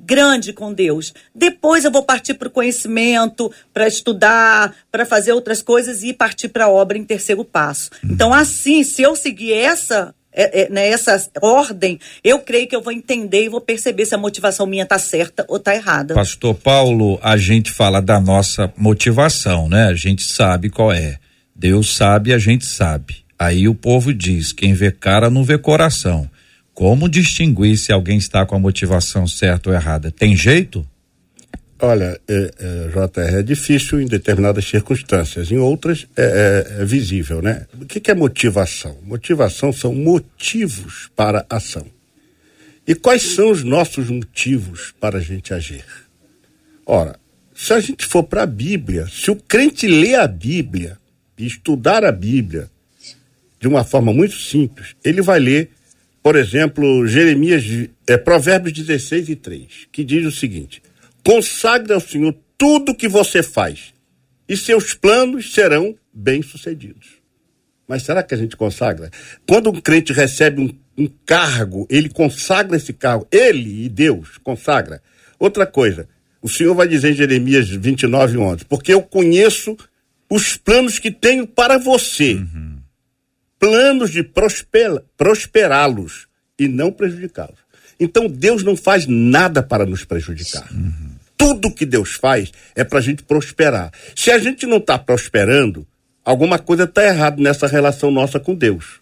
[0.05, 1.13] grande com Deus.
[1.33, 6.49] Depois eu vou partir para o conhecimento, para estudar, para fazer outras coisas e partir
[6.49, 7.89] para a obra em terceiro passo.
[8.03, 12.81] Então, assim, se eu seguir essa é, é, né, essa ordem, eu creio que eu
[12.81, 16.13] vou entender e vou perceber se a motivação minha tá certa ou tá errada.
[16.13, 19.85] Pastor Paulo, a gente fala da nossa motivação, né?
[19.85, 21.17] A gente sabe qual é.
[21.55, 23.23] Deus sabe, a gente sabe.
[23.39, 26.29] Aí o povo diz: quem vê cara não vê coração.
[26.75, 30.11] Como distinguir se alguém está com a motivação certa ou errada?
[30.11, 30.85] Tem jeito?
[31.79, 37.41] Olha, é, é, JR, é difícil em determinadas circunstâncias, em outras é, é, é visível,
[37.41, 37.65] né?
[37.79, 38.97] O que, que, é motivação?
[39.03, 41.85] Motivação são motivos para ação.
[42.85, 45.85] E quais são os nossos motivos para a gente agir?
[46.85, 47.17] Ora,
[47.53, 50.97] se a gente for para a Bíblia, se o crente lê a Bíblia
[51.37, 52.69] e estudar a Bíblia
[53.61, 55.71] de uma forma muito simples, ele vai ler
[56.25, 57.63] por exemplo, Jeremias,
[58.07, 60.81] é, Provérbios 16 e 3, que diz o seguinte:
[61.23, 63.93] consagre ao Senhor tudo que você faz,
[64.49, 67.19] e seus planos serão bem-sucedidos.
[67.87, 69.11] Mas será que a gente consagra?
[69.47, 75.03] Quando um crente recebe um, um cargo, ele consagra esse cargo, ele e Deus consagra.
[75.37, 76.09] Outra coisa,
[76.41, 79.77] o Senhor vai dizer em Jeremias 29, 11: Porque eu conheço
[80.27, 82.33] os planos que tenho para você.
[82.33, 82.74] Uhum
[83.59, 84.23] planos de
[85.17, 86.27] prosperá-los
[86.59, 87.59] e não prejudicá-los.
[87.99, 90.69] Então Deus não faz nada para nos prejudicar.
[90.71, 91.15] Uhum.
[91.37, 93.91] Tudo que Deus faz é para a gente prosperar.
[94.15, 95.85] Se a gente não está prosperando,
[96.23, 99.01] alguma coisa está errada nessa relação nossa com Deus.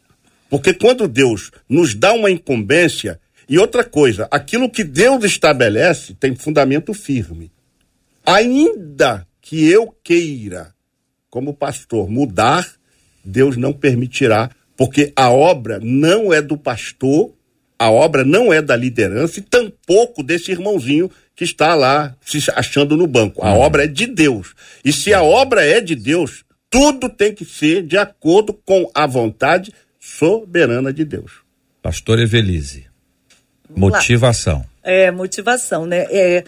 [0.50, 6.36] Porque quando Deus nos dá uma incumbência, e outra coisa, aquilo que Deus estabelece tem
[6.36, 7.52] fundamento firme.
[8.26, 10.74] Ainda que eu queira,
[11.30, 12.68] como pastor, mudar,
[13.24, 17.32] Deus não permitirá, porque a obra não é do pastor,
[17.78, 22.96] a obra não é da liderança e tampouco desse irmãozinho que está lá se achando
[22.96, 23.44] no banco.
[23.44, 23.60] A uhum.
[23.60, 24.54] obra é de Deus.
[24.84, 29.06] E se a obra é de Deus, tudo tem que ser de acordo com a
[29.06, 31.44] vontade soberana de Deus.
[31.82, 32.86] Pastor Evelise,
[33.76, 34.66] motivação.
[34.84, 36.06] É, motivação, né?
[36.10, 36.44] É,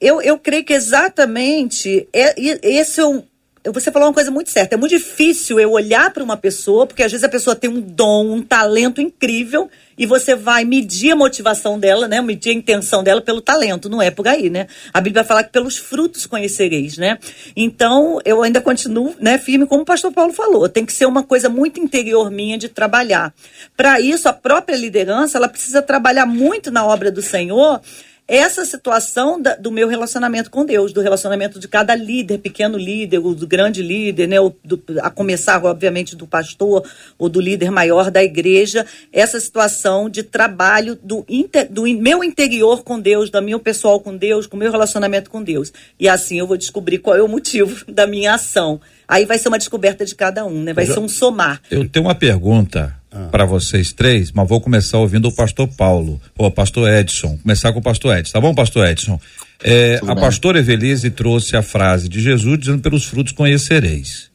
[0.00, 3.22] eu, eu creio que exatamente é, esse é um,
[3.70, 4.74] você falou uma coisa muito certa.
[4.74, 7.80] É muito difícil eu olhar para uma pessoa, porque às vezes a pessoa tem um
[7.80, 12.20] dom, um talento incrível, e você vai medir a motivação dela, né?
[12.20, 14.66] Medir a intenção dela pelo talento, não é por aí, né?
[14.92, 17.18] A Bíblia fala que pelos frutos conhecereis, né?
[17.54, 20.68] Então, eu ainda continuo, né, firme como o pastor Paulo falou.
[20.68, 23.32] Tem que ser uma coisa muito interior minha de trabalhar.
[23.76, 27.80] Para isso, a própria liderança, ela precisa trabalhar muito na obra do Senhor
[28.26, 33.18] essa situação da, do meu relacionamento com Deus, do relacionamento de cada líder, pequeno líder,
[33.18, 38.10] o do grande líder, né, do, a começar, obviamente, do pastor ou do líder maior
[38.10, 43.58] da igreja, essa situação de trabalho do, inter, do meu interior com Deus, do meu
[43.58, 45.72] pessoal com Deus, com o meu relacionamento com Deus.
[45.98, 48.80] E assim eu vou descobrir qual é o motivo da minha ação.
[49.06, 50.72] Aí vai ser uma descoberta de cada um, né?
[50.72, 51.60] Vai eu, ser um somar.
[51.70, 53.28] Eu tenho uma pergunta ah.
[53.30, 57.38] para vocês três, mas vou começar ouvindo o pastor Paulo, ou o pastor Edson.
[57.38, 59.20] Começar com o pastor Edson, tá bom, pastor Edson?
[59.62, 60.16] É, a bem.
[60.16, 64.30] pastora Evelise trouxe a frase de Jesus dizendo: pelos frutos conhecereis.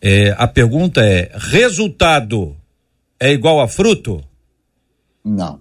[0.00, 2.56] É, a pergunta é: resultado
[3.18, 4.22] é igual a fruto?
[5.24, 5.58] Não.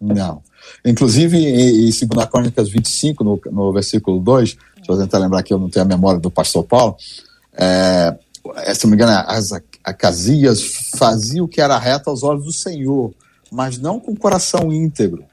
[0.00, 0.42] Não.
[0.84, 5.52] Inclusive, em, em 2 Crônicas 25, no, no versículo 2, deixa eu tentar lembrar que
[5.52, 6.96] eu não tenho a memória do pastor Paulo,
[7.56, 8.16] é,
[8.74, 9.50] se não me engano, as
[9.84, 10.62] Acasias
[10.96, 13.12] fazia o que era reto aos olhos do Senhor,
[13.50, 15.24] mas não com o coração íntegro.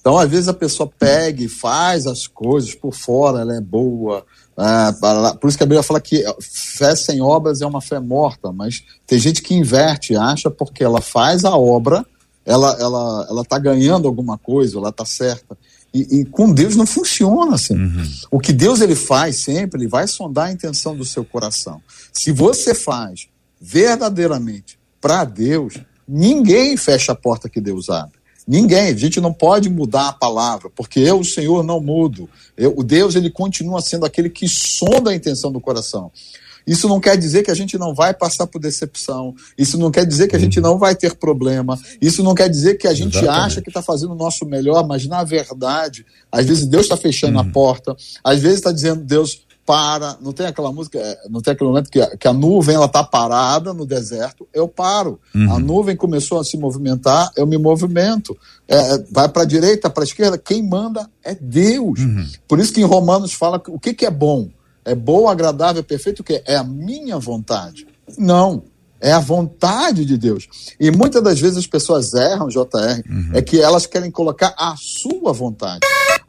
[0.00, 4.24] Então, às vezes, a pessoa pega e faz as coisas por fora, ela é boa.
[4.58, 8.52] É, por isso que a Bíblia fala que fé sem obras é uma fé morta,
[8.52, 12.04] mas tem gente que inverte, acha porque ela faz a obra,
[12.44, 15.56] ela ela ela está ganhando alguma coisa, ela está certa.
[15.94, 17.74] E, e, com Deus não funciona assim.
[17.74, 18.10] Uhum.
[18.30, 21.82] O que Deus ele faz sempre, ele vai sondar a intenção do seu coração.
[22.12, 23.28] Se você faz
[23.62, 25.74] verdadeiramente para Deus,
[26.06, 28.20] ninguém fecha a porta que Deus abre.
[28.46, 32.28] Ninguém, a gente não pode mudar a palavra, porque eu, o Senhor, não mudo.
[32.56, 36.10] Eu, o Deus, ele continua sendo aquele que sonda a intenção do coração.
[36.66, 39.34] Isso não quer dizer que a gente não vai passar por decepção.
[39.56, 41.78] Isso não quer dizer que a gente não vai ter problema.
[42.00, 43.46] Isso não quer dizer que a gente Exatamente.
[43.46, 47.38] acha que está fazendo o nosso melhor, mas na verdade, às vezes Deus está fechando
[47.38, 47.52] a uhum.
[47.52, 47.96] porta.
[48.22, 50.16] Às vezes está dizendo, Deus, para.
[50.20, 52.86] Não tem aquela música, é, não tem aquele momento que a, que a nuvem ela
[52.86, 55.20] está parada no deserto, eu paro.
[55.34, 55.52] Uhum.
[55.52, 58.36] A nuvem começou a se movimentar, eu me movimento.
[58.68, 62.00] É, vai para a direita, para a esquerda, quem manda é Deus.
[62.00, 62.26] Uhum.
[62.48, 64.48] Por isso que em Romanos fala que, o que, que é bom
[64.84, 66.42] é bom, agradável, perfeito, o quê?
[66.46, 67.86] É a minha vontade.
[68.18, 68.64] Não.
[69.00, 70.48] É a vontade de Deus.
[70.78, 73.30] E muitas das vezes as pessoas erram, JR, uhum.
[73.34, 75.80] é que elas querem colocar a sua vontade.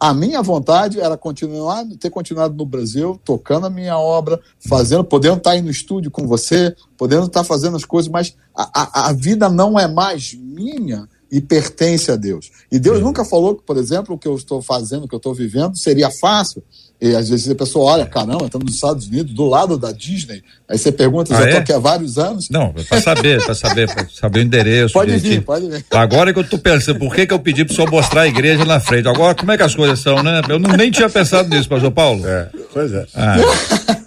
[0.03, 5.37] A minha vontade era continuar, ter continuado no Brasil, tocando a minha obra, fazendo, podendo
[5.37, 9.13] estar aí no estúdio com você, podendo estar fazendo as coisas, mas a, a, a
[9.13, 12.51] vida não é mais minha e pertence a Deus.
[12.69, 13.05] E Deus uhum.
[13.05, 15.77] nunca falou que, por exemplo, o que eu estou fazendo, o que eu estou vivendo,
[15.77, 16.61] seria fácil.
[17.03, 20.41] E às vezes a pessoa olha, caramba, estamos nos Estados Unidos, do lado da Disney.
[20.69, 21.61] Aí você pergunta, ah, já estou é?
[21.61, 22.47] aqui há vários anos.
[22.49, 24.93] Não, para saber, para saber, para saber o endereço.
[24.93, 25.85] Pode vir, pode vir.
[25.91, 28.27] Agora que eu estou pensando, por que, que eu pedi para o senhor mostrar a
[28.27, 29.05] igreja na frente?
[29.09, 30.41] Agora, como é que as coisas são, né?
[30.47, 32.25] Eu não, nem tinha pensado nisso, pastor Paulo.
[32.25, 33.05] É, pois é.
[33.13, 33.35] Ah.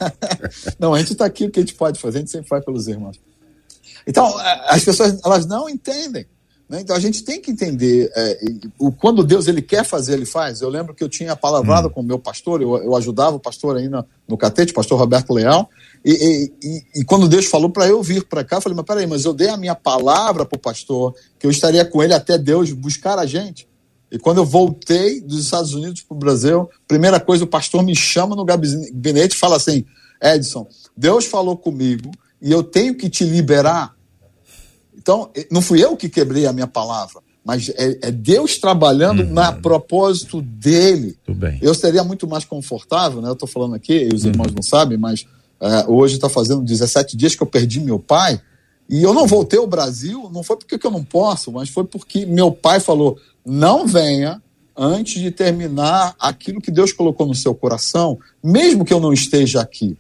[0.80, 2.64] não, a gente está aqui, o que a gente pode fazer, a gente sempre faz
[2.64, 3.20] pelos irmãos.
[4.06, 4.34] Então,
[4.68, 6.24] as pessoas, elas não entendem.
[6.68, 6.80] Né?
[6.80, 8.38] Então a gente tem que entender é,
[8.78, 10.60] o quando Deus ele quer fazer, ele faz.
[10.60, 11.90] Eu lembro que eu tinha palavrado hum.
[11.90, 15.32] com o meu pastor, eu, eu ajudava o pastor aí no, no catete, pastor Roberto
[15.32, 15.68] Leal,
[16.04, 18.86] e, e, e, e quando Deus falou para eu vir para cá, eu falei, mas
[18.86, 22.14] peraí, mas eu dei a minha palavra para o pastor, que eu estaria com ele
[22.14, 23.68] até Deus buscar a gente.
[24.10, 27.94] E quando eu voltei dos Estados Unidos para o Brasil, primeira coisa, o pastor me
[27.94, 29.84] chama no gabinete e fala assim:
[30.22, 32.10] Edson, Deus falou comigo
[32.40, 33.95] e eu tenho que te liberar
[35.06, 39.32] então, não fui eu que quebrei a minha palavra, mas é, é Deus trabalhando uhum.
[39.32, 41.16] na propósito dele.
[41.62, 43.28] Eu seria muito mais confortável, né?
[43.28, 44.30] Eu estou falando aqui, e os uhum.
[44.30, 45.24] irmãos não sabem, mas
[45.60, 48.40] é, hoje está fazendo 17 dias que eu perdi meu pai.
[48.90, 52.26] E eu não voltei ao Brasil, não foi porque eu não posso, mas foi porque
[52.26, 54.42] meu pai falou: não venha
[54.76, 59.60] antes de terminar aquilo que Deus colocou no seu coração, mesmo que eu não esteja
[59.60, 59.96] aqui.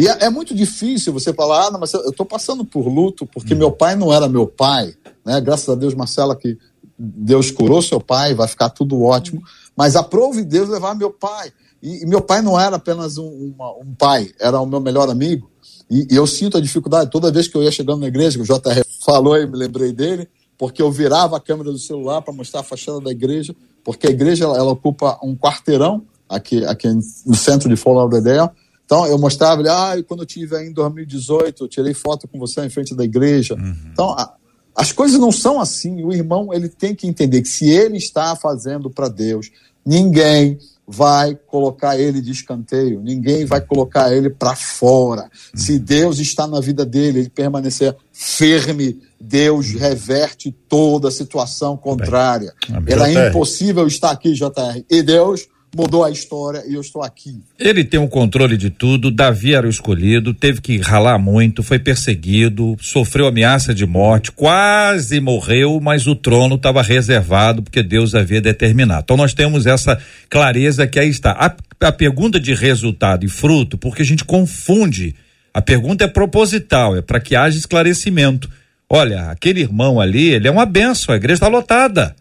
[0.00, 3.26] E é, é, muito difícil você falar, ah, não, mas eu estou passando por luto
[3.26, 3.58] porque hum.
[3.58, 4.94] meu pai não era meu pai.
[5.26, 5.38] Né?
[5.42, 6.56] Graças a Deus, Marcela, que
[6.98, 9.42] Deus curou seu pai, vai ficar tudo ótimo.
[9.76, 11.52] Mas aprove Deus levar meu pai.
[11.82, 15.10] E, e meu pai não era apenas um, uma, um, pai, era o meu melhor
[15.10, 15.50] amigo.
[15.90, 18.42] E, e, eu sinto a dificuldade toda vez que eu ia chegando na igreja, que
[18.42, 20.26] o JR falou e me lembrei dele,
[20.56, 24.10] porque eu virava a câmera do celular para mostrar a fachada da igreja, porque a
[24.10, 28.50] igreja ela, ela ocupa um quarteirão aqui, aqui no centro de Fort Lauderdale,
[28.90, 32.40] então, eu mostrava ele, ah, quando eu tive aí em 2018, eu tirei foto com
[32.40, 33.54] você em frente da igreja.
[33.54, 33.76] Uhum.
[33.92, 34.34] Então, a,
[34.74, 36.02] as coisas não são assim.
[36.02, 39.48] O irmão, ele tem que entender que se ele está fazendo para Deus,
[39.86, 45.30] ninguém vai colocar ele de escanteio, ninguém vai colocar ele para fora.
[45.54, 52.52] Se Deus está na vida dele, ele permanecer firme, Deus reverte toda a situação contrária.
[52.88, 53.28] Era JR.
[53.28, 54.84] impossível estar aqui, JR.
[54.90, 57.40] E Deus mudou a história e eu estou aqui.
[57.58, 59.10] Ele tem o controle de tudo.
[59.10, 65.20] Davi era o escolhido, teve que ralar muito, foi perseguido, sofreu ameaça de morte, quase
[65.20, 69.02] morreu, mas o trono estava reservado porque Deus havia determinado.
[69.04, 71.32] Então nós temos essa clareza que aí está.
[71.32, 75.14] A, a pergunta de resultado e fruto, porque a gente confunde.
[75.52, 78.48] A pergunta é proposital, é para que haja esclarecimento.
[78.88, 82.14] Olha, aquele irmão ali, ele é uma benção, a igreja está lotada.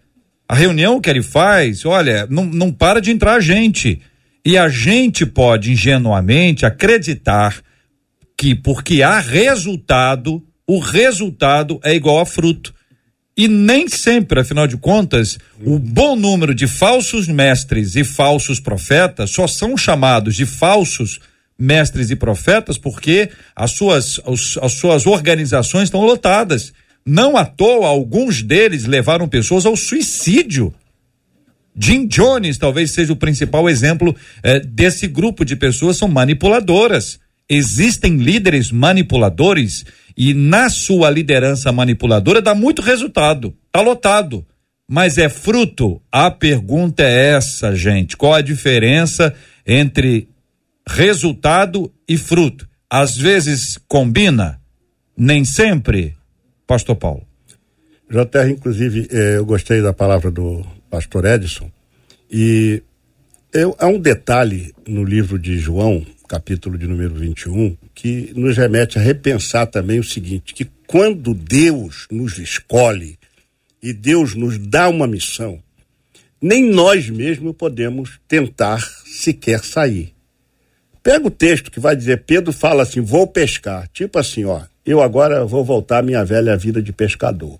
[0.49, 4.01] A reunião que ele faz, olha, não, não para de entrar gente.
[4.43, 7.61] E a gente pode ingenuamente acreditar
[8.35, 12.73] que porque há resultado, o resultado é igual a fruto.
[13.37, 19.29] E nem sempre, afinal de contas, o bom número de falsos mestres e falsos profetas
[19.29, 21.19] só são chamados de falsos
[21.57, 26.73] mestres e profetas porque as suas, os- as suas organizações estão lotadas.
[27.09, 30.71] Não à toa, alguns deles levaram pessoas ao suicídio.
[31.75, 37.19] Jim Jones talvez seja o principal exemplo eh, desse grupo de pessoas são manipuladoras.
[37.49, 39.85] Existem líderes manipuladores
[40.15, 44.45] e na sua liderança manipuladora dá muito resultado, tá lotado.
[44.87, 45.99] Mas é fruto?
[46.11, 48.15] A pergunta é essa, gente.
[48.15, 49.33] Qual a diferença
[49.65, 50.27] entre
[50.87, 52.69] resultado e fruto?
[52.87, 54.61] Às vezes combina,
[55.17, 56.18] nem sempre.
[56.69, 57.23] Pastor Paulo.
[58.07, 61.71] JR, inclusive, eh, eu gostei da palavra do pastor Edson.
[62.29, 62.83] E
[63.51, 68.99] eu, há um detalhe no livro de João, capítulo de número 21, que nos remete
[68.99, 73.17] a repensar também o seguinte: que quando Deus nos escolhe
[73.81, 75.59] e Deus nos dá uma missão,
[76.39, 80.13] nem nós mesmos podemos tentar sequer sair.
[81.01, 83.89] Pega o texto que vai dizer, Pedro fala assim, vou pescar.
[83.91, 84.61] Tipo assim, ó,
[84.91, 87.59] eu agora vou voltar à minha velha vida de pescador.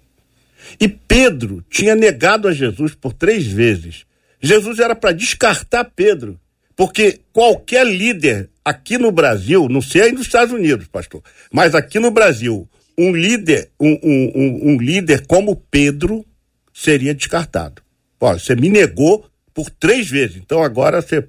[0.79, 4.05] E Pedro tinha negado a Jesus por três vezes.
[4.41, 6.39] Jesus era para descartar Pedro,
[6.75, 11.21] porque qualquer líder aqui no Brasil, não sei aí nos Estados Unidos, pastor,
[11.51, 12.67] mas aqui no Brasil,
[12.97, 16.25] um líder, um, um- um- um líder como Pedro
[16.73, 17.81] seria descartado.
[18.19, 21.25] Você me negou por três vezes, então agora você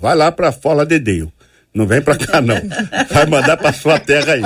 [0.00, 1.30] vai lá para Fola de Deus.
[1.78, 2.56] Não vem para cá não.
[3.08, 4.42] Vai mandar para sua terra aí.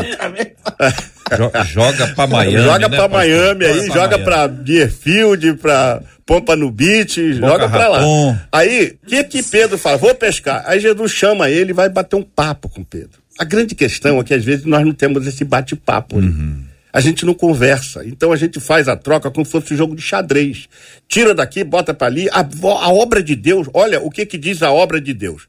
[1.39, 2.59] Jo- joga pra Miami.
[2.63, 3.09] joga né, pra?
[3.09, 4.25] Miami aí, joga Miami.
[4.25, 7.99] pra Deerfield, pra Pompa no Beach, joga pra lá.
[8.01, 8.37] Raton.
[8.53, 9.97] Aí, o que que Pedro fala?
[9.97, 10.63] Vou pescar.
[10.67, 13.23] Aí Jesus chama ele e vai bater um papo com Pedro.
[13.39, 16.21] A grande questão é que às vezes nós não temos esse bate-papo.
[16.21, 16.55] né?
[16.93, 18.05] A gente não conversa.
[18.05, 20.69] Então a gente faz a troca como se fosse um jogo de xadrez.
[21.09, 22.29] Tira daqui, bota pra ali.
[22.31, 25.49] A, a obra de Deus, olha o que que diz a obra de Deus.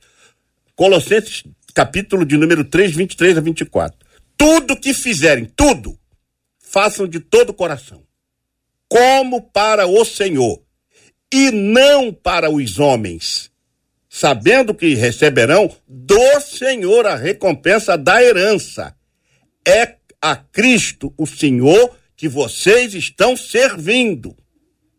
[0.76, 1.44] Colossenses,
[1.74, 3.98] capítulo de número 3, 23 a 24.
[4.38, 5.98] Tudo que fizerem, tudo,
[6.60, 8.04] façam de todo o coração,
[8.88, 10.62] como para o Senhor,
[11.34, 13.52] e não para os homens,
[14.10, 18.96] sabendo que receberão do Senhor a recompensa da herança.
[19.68, 24.36] É a Cristo, o Senhor, que vocês estão servindo.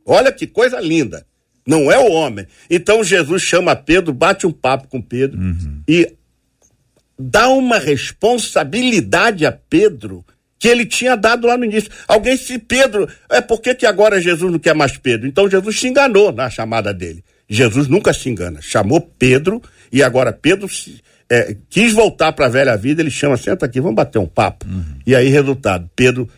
[0.05, 1.27] Olha que coisa linda.
[1.67, 2.47] Não é o homem.
[2.69, 5.41] Então Jesus chama Pedro, bate um papo com Pedro
[5.89, 6.15] e
[7.19, 10.25] dá uma responsabilidade a Pedro
[10.59, 11.91] que ele tinha dado lá no início.
[12.09, 15.27] Alguém se Pedro, é por que, que agora Jesus não quer mais Pedro?
[15.29, 17.23] Então Jesus se enganou na chamada dele.
[17.49, 18.61] Jesus nunca se engana.
[18.63, 19.63] Chamou Pedro
[19.93, 23.03] e agora Pedro se- é, quis voltar para a velha vida.
[23.03, 24.65] Ele chama, senta aqui, vamos bater um papo.
[25.07, 26.29] E aí, resultado, Pedro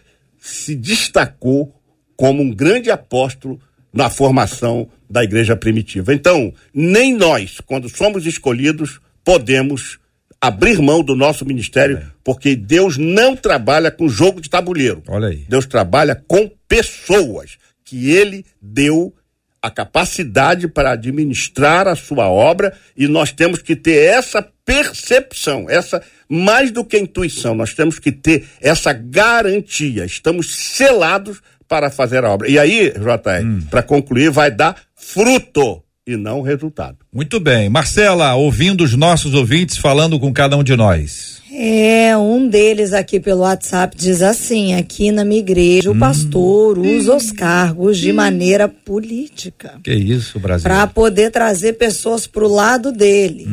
[0.40, 1.72] se destacou
[2.16, 3.60] como um grande apóstolo
[3.92, 6.12] na formação da igreja primitiva.
[6.12, 9.98] Então, nem nós, quando somos escolhidos, podemos
[10.40, 15.02] abrir mão do nosso ministério, porque Deus não trabalha com jogo de tabuleiro.
[15.08, 15.44] Olha aí.
[15.48, 19.14] Deus trabalha com pessoas que ele deu
[19.62, 26.02] a capacidade para administrar a sua obra e nós temos que ter essa percepção, essa
[26.28, 30.04] mais do que intuição, nós temos que ter essa garantia.
[30.04, 32.48] Estamos selados para fazer a obra.
[32.48, 36.98] E aí, JR, para concluir, vai dar fruto e não resultado.
[37.12, 37.68] Muito bem.
[37.68, 41.42] Marcela, ouvindo os nossos ouvintes falando com cada um de nós.
[41.52, 47.16] É, um deles aqui pelo WhatsApp diz assim: aqui na minha igreja, o pastor usa
[47.16, 50.62] os cargos de maneira política Que isso, Brasil.
[50.64, 53.48] para poder trazer pessoas para o lado dele.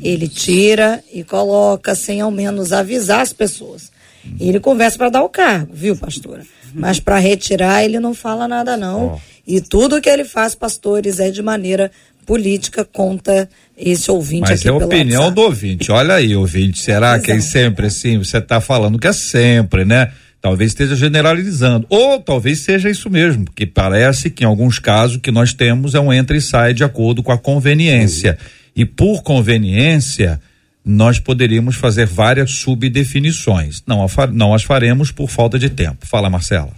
[0.00, 3.92] Ele tira e coloca sem ao menos avisar as pessoas.
[4.40, 6.42] Ele conversa para dar o cargo, viu, pastora?
[6.74, 9.20] Mas para retirar ele não fala nada não.
[9.46, 11.90] E tudo que ele faz, pastores, é de maneira
[12.24, 15.34] política, conta esse ouvinte Mas aqui é a opinião WhatsApp.
[15.34, 15.92] do ouvinte.
[15.92, 16.80] Olha aí, ouvinte.
[16.80, 17.40] Será que é é.
[17.40, 18.18] sempre assim?
[18.18, 20.12] Você está falando que é sempre, né?
[20.40, 21.86] Talvez esteja generalizando.
[21.88, 26.00] Ou talvez seja isso mesmo, porque parece que em alguns casos que nós temos é
[26.00, 28.38] um entra e sai de acordo com a conveniência.
[28.74, 30.40] E por conveniência,
[30.84, 33.82] nós poderíamos fazer várias subdefinições.
[33.86, 36.06] Não, não as faremos por falta de tempo.
[36.06, 36.70] Fala, Marcela.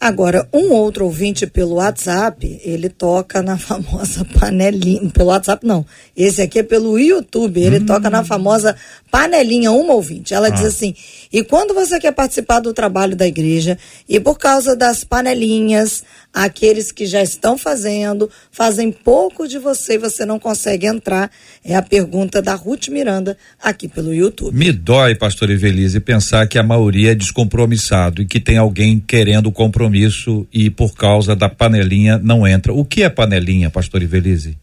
[0.00, 5.10] Agora, um outro ouvinte pelo WhatsApp, ele toca na famosa panelinha.
[5.10, 5.84] Pelo WhatsApp, não.
[6.16, 7.60] Esse aqui é pelo YouTube.
[7.60, 8.76] Ele toca na famosa
[9.10, 10.34] panelinha, uma ouvinte.
[10.34, 10.94] Ela diz assim:
[11.32, 13.76] e quando você quer participar do trabalho da igreja,
[14.08, 19.98] e por causa das panelinhas, aqueles que já estão fazendo, fazem pouco de você e
[19.98, 21.28] você não consegue entrar?
[21.64, 24.56] É a pergunta da Ruth Miranda aqui pelo YouTube.
[24.56, 29.50] Me dói, pastor Evelise, pensar que a maioria é descompromissado e que tem alguém querendo
[29.50, 29.87] compromisso
[30.52, 32.72] e por causa da panelinha não entra.
[32.72, 34.56] O que é panelinha, pastor Evelise?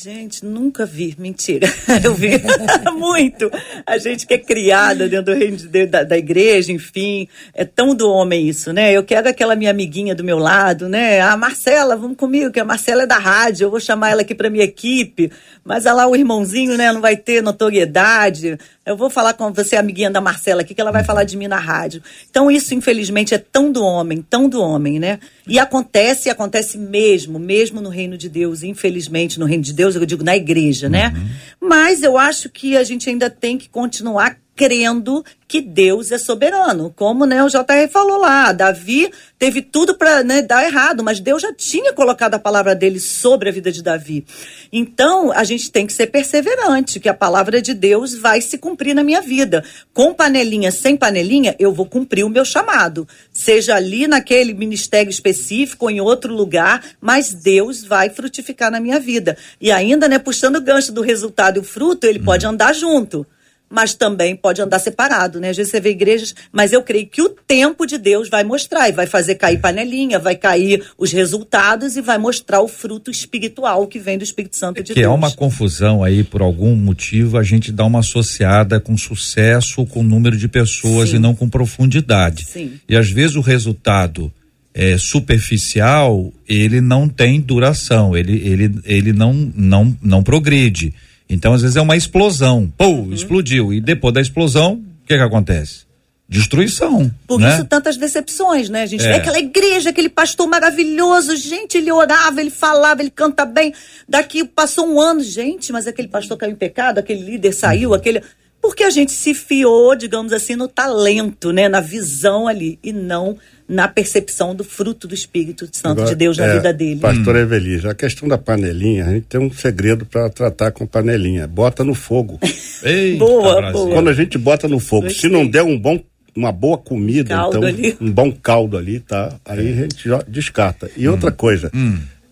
[0.00, 1.66] Gente, nunca vi, mentira.
[2.04, 2.30] Eu vi
[2.96, 3.50] muito.
[3.84, 7.64] A gente que é criada dentro do reino de Deus, da, da igreja, enfim, é
[7.64, 8.92] tão do homem isso, né?
[8.92, 11.20] Eu quero aquela minha amiguinha do meu lado, né?
[11.20, 14.36] A Marcela, vamos comigo, que a Marcela é da rádio, eu vou chamar ela aqui
[14.36, 15.32] para minha equipe,
[15.64, 18.56] mas olha lá o irmãozinho, né, não vai ter notoriedade.
[18.86, 21.46] Eu vou falar com você, amiguinha da Marcela aqui, que ela vai falar de mim
[21.46, 22.02] na rádio.
[22.30, 25.18] Então isso, infelizmente, é tão do homem, tão do homem, né?
[25.46, 30.06] E acontece, acontece mesmo, mesmo no reino de Deus, infelizmente, no reino de Deus, eu
[30.06, 31.12] digo na igreja, né?
[31.60, 36.92] Mas eu acho que a gente ainda tem que continuar crendo que Deus é soberano.
[36.94, 41.40] Como né, o JR falou lá, Davi teve tudo para né, dar errado, mas Deus
[41.40, 44.26] já tinha colocado a palavra dele sobre a vida de Davi.
[44.72, 48.94] Então, a gente tem que ser perseverante, que a palavra de Deus vai se cumprir
[48.94, 49.64] na minha vida.
[49.94, 53.06] Com panelinha, sem panelinha, eu vou cumprir o meu chamado.
[53.32, 58.98] Seja ali naquele ministério específico ou em outro lugar, mas Deus vai frutificar na minha
[58.98, 59.36] vida.
[59.60, 63.24] E ainda, né, puxando o gancho do resultado e o fruto, ele pode andar junto
[63.68, 65.50] mas também pode andar separado, né?
[65.50, 68.88] Às vezes você vê igrejas, mas eu creio que o tempo de Deus vai mostrar
[68.88, 73.86] e vai fazer cair panelinha, vai cair os resultados e vai mostrar o fruto espiritual
[73.86, 75.12] que vem do Espírito Santo de que Deus.
[75.12, 80.02] é uma confusão aí, por algum motivo, a gente dá uma associada com sucesso, com
[80.02, 81.16] número de pessoas Sim.
[81.16, 82.46] e não com profundidade.
[82.46, 82.80] Sim.
[82.88, 84.32] E às vezes o resultado
[84.74, 90.94] é, superficial, ele não tem duração, ele, ele, ele não, não, não progride.
[91.28, 92.72] Então, às vezes, é uma explosão.
[92.76, 93.12] Pô, Uhum.
[93.12, 93.72] explodiu.
[93.72, 95.86] E depois da explosão, o que que acontece?
[96.30, 97.10] Destruição.
[97.26, 97.54] Por né?
[97.54, 98.82] isso tantas decepções, né?
[98.82, 99.08] A gente É.
[99.12, 103.72] vê aquela igreja, aquele pastor maravilhoso, gente, ele orava, ele falava, ele canta bem.
[104.06, 108.22] Daqui passou um ano, gente, mas aquele pastor caiu em pecado, aquele líder saiu, aquele.
[108.60, 111.66] Porque a gente se fiou, digamos assim, no talento, né?
[111.68, 113.38] Na visão ali, e não
[113.68, 117.00] na percepção do fruto do Espírito Santo Agora, de Deus na é, vida dele.
[117.00, 121.46] Pastor Evelise, a questão da panelinha, a gente tem um segredo para tratar com panelinha.
[121.46, 122.38] Bota no fogo.
[122.82, 123.72] Eita, Boa, Brasil.
[123.72, 123.94] boa.
[123.94, 125.30] Quando a gente bota no fogo, se Gostei.
[125.30, 126.00] não der um bom,
[126.34, 127.96] uma boa comida, Caldo então, ali.
[128.00, 129.38] um bom caldo ali, tá?
[129.44, 130.90] Aí a gente já descarta.
[130.96, 131.12] E Hum.
[131.12, 131.70] outra coisa,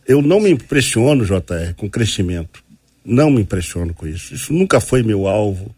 [0.09, 2.65] eu não me impressiono, JR, com crescimento.
[3.05, 4.35] Não me impressiono com isso.
[4.35, 5.75] Isso nunca foi meu alvo.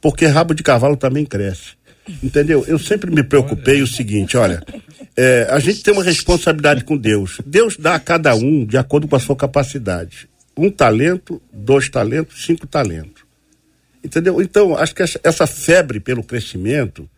[0.00, 1.72] Porque rabo de cavalo também cresce.
[2.22, 2.64] Entendeu?
[2.66, 4.62] Eu sempre me preocupei o seguinte, olha,
[5.16, 7.40] é, a gente tem uma responsabilidade com Deus.
[7.44, 10.28] Deus dá a cada um de acordo com a sua capacidade.
[10.56, 13.22] Um talento, dois talentos, cinco talentos.
[14.02, 14.40] Entendeu?
[14.40, 17.08] Então, acho que essa, febre pelo crescimento,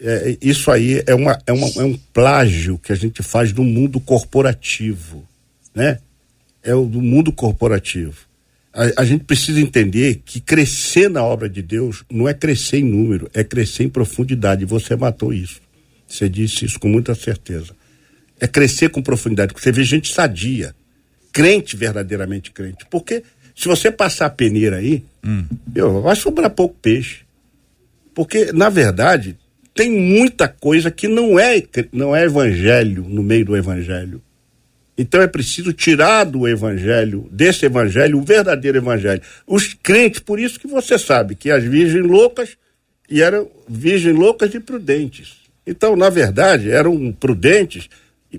[0.00, 3.62] é, isso aí é, uma, é, uma, é um plágio que a gente faz do
[3.62, 5.26] mundo corporativo,
[5.74, 5.98] né?
[6.62, 8.31] É o do mundo corporativo.
[8.72, 12.84] A, a gente precisa entender que crescer na obra de Deus não é crescer em
[12.84, 14.62] número, é crescer em profundidade.
[14.62, 15.60] E você matou isso.
[16.06, 17.74] Você disse isso com muita certeza.
[18.40, 19.54] É crescer com profundidade.
[19.56, 20.74] Você vê gente sadia,
[21.32, 22.86] crente, verdadeiramente crente.
[22.90, 23.22] Porque
[23.54, 25.04] se você passar a peneira aí,
[25.74, 27.20] meu, vai sobrar pouco peixe.
[28.14, 29.36] Porque, na verdade,
[29.74, 31.62] tem muita coisa que não é,
[31.92, 34.20] não é evangelho no meio do evangelho.
[34.96, 39.22] Então é preciso tirar do evangelho, desse evangelho, o verdadeiro evangelho.
[39.46, 42.56] Os crentes, por isso que você sabe que as virgens loucas
[43.08, 45.34] e eram virgens loucas e prudentes.
[45.66, 47.88] Então, na verdade, eram prudentes,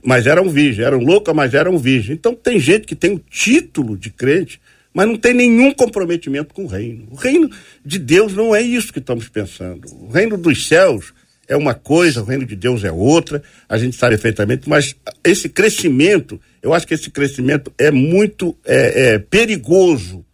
[0.04, 2.18] mas eram virgens, eram loucas, mas eram virgens.
[2.18, 4.60] Então tem gente que tem o título de crente,
[4.94, 7.08] mas não tem nenhum comprometimento com o reino.
[7.12, 7.50] O reino
[7.84, 9.88] de Deus não é isso que estamos pensando.
[10.02, 11.14] O reino dos céus
[11.48, 15.50] é uma coisa, o reino de Deus é outra, a gente sabe perfeitamente, mas esse
[15.50, 20.26] crescimento, eu acho que esse crescimento é muito é, é, perigoso,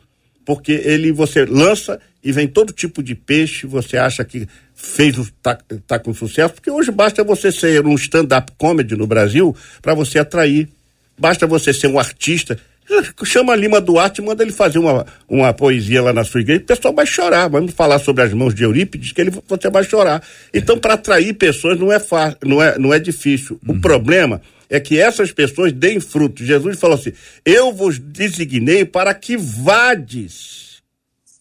[0.46, 5.58] porque ele você lança e vem todo tipo de peixe, você acha que fez tá,
[5.88, 10.20] tá com sucesso, porque hoje basta você ser um stand-up comedy no Brasil para você
[10.20, 10.70] atrair,
[11.18, 12.58] basta você ser um artista
[13.24, 16.94] Chama Lima Duarte, manda ele fazer uma, uma poesia lá na sua igreja, o pessoal
[16.94, 17.48] vai chorar.
[17.48, 20.24] Vamos falar sobre as mãos de Eurípides, que ele, você vai chorar.
[20.54, 23.60] Então, para atrair pessoas não é fácil, não é, não é difícil.
[23.68, 26.44] O problema é que essas pessoas deem fruto.
[26.44, 27.14] Jesus falou assim:
[27.46, 30.82] Eu vos designei para que vades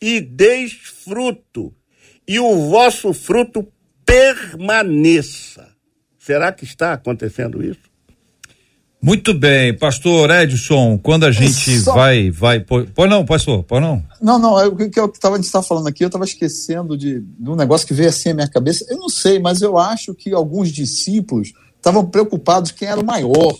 [0.00, 0.72] e deis
[1.04, 1.74] fruto,
[2.26, 3.66] e o vosso fruto
[4.06, 5.68] permaneça.
[6.18, 7.87] Será que está acontecendo isso?
[9.00, 14.02] Muito bem, pastor Edson, quando a gente Só- vai, vai, pois não, pastor, pois não.
[14.20, 16.96] Não, não, é o que eu tava, a gente estava falando aqui, eu estava esquecendo
[16.98, 18.84] de, de um negócio que veio assim à minha cabeça.
[18.88, 23.54] Eu não sei, mas eu acho que alguns discípulos estavam preocupados quem era o maior.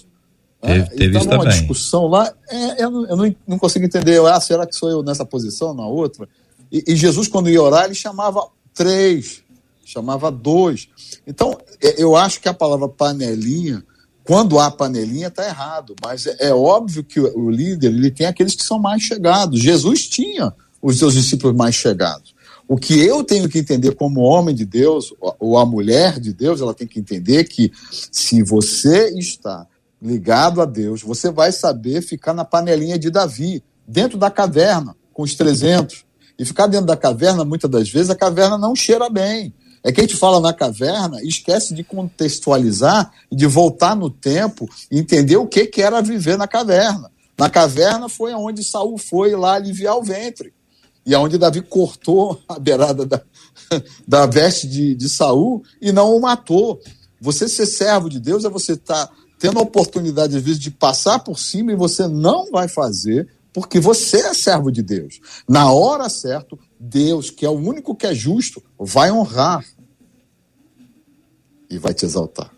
[0.61, 0.81] né?
[0.83, 1.59] Teve- teve e tava isso uma também.
[1.59, 5.05] discussão lá, é, eu, não, eu não, não consigo entender, ah, será que sou eu
[5.05, 6.29] nessa posição, na outra?
[6.73, 9.41] E, e Jesus, quando ia orar, ele chamava três,
[9.85, 10.89] chamava dois.
[11.25, 13.85] Então, é, eu acho que a palavra panelinha,
[14.29, 15.95] quando há panelinha, está errado.
[16.05, 19.59] Mas é, é óbvio que o, o líder ele tem aqueles que são mais chegados.
[19.59, 20.53] Jesus tinha
[20.83, 22.35] os seus discípulos mais chegados.
[22.69, 26.61] O que eu tenho que entender como homem de Deus, ou- a mulher de Deus,
[26.61, 27.73] ela tem que entender que
[28.13, 29.67] se você está
[30.01, 35.23] ligado a Deus, você vai saber ficar na panelinha de Davi, dentro da caverna, com
[35.23, 36.05] os 300.
[36.39, 39.55] E ficar dentro da caverna, muitas das vezes, a caverna não cheira bem.
[39.89, 44.69] É que a gente fala na caverna e esquece de contextualizar de voltar no tempo
[44.91, 47.11] e entender o que, que era viver na caverna.
[47.39, 50.53] Na caverna foi onde Saul foi lá aliviar o ventre.
[51.07, 53.23] E aonde Davi cortou a beirada da,
[54.07, 56.79] da veste de, de Saul e não o matou.
[57.19, 61.21] Você ser servo de Deus é você estar tendo a oportunidade, às vezes, de passar
[61.21, 65.19] por cima e você não vai fazer, porque você é servo de Deus.
[65.49, 69.65] Na hora certa, Deus, que é o único que é justo, vai honrar
[71.71, 72.51] e vai te exaltar.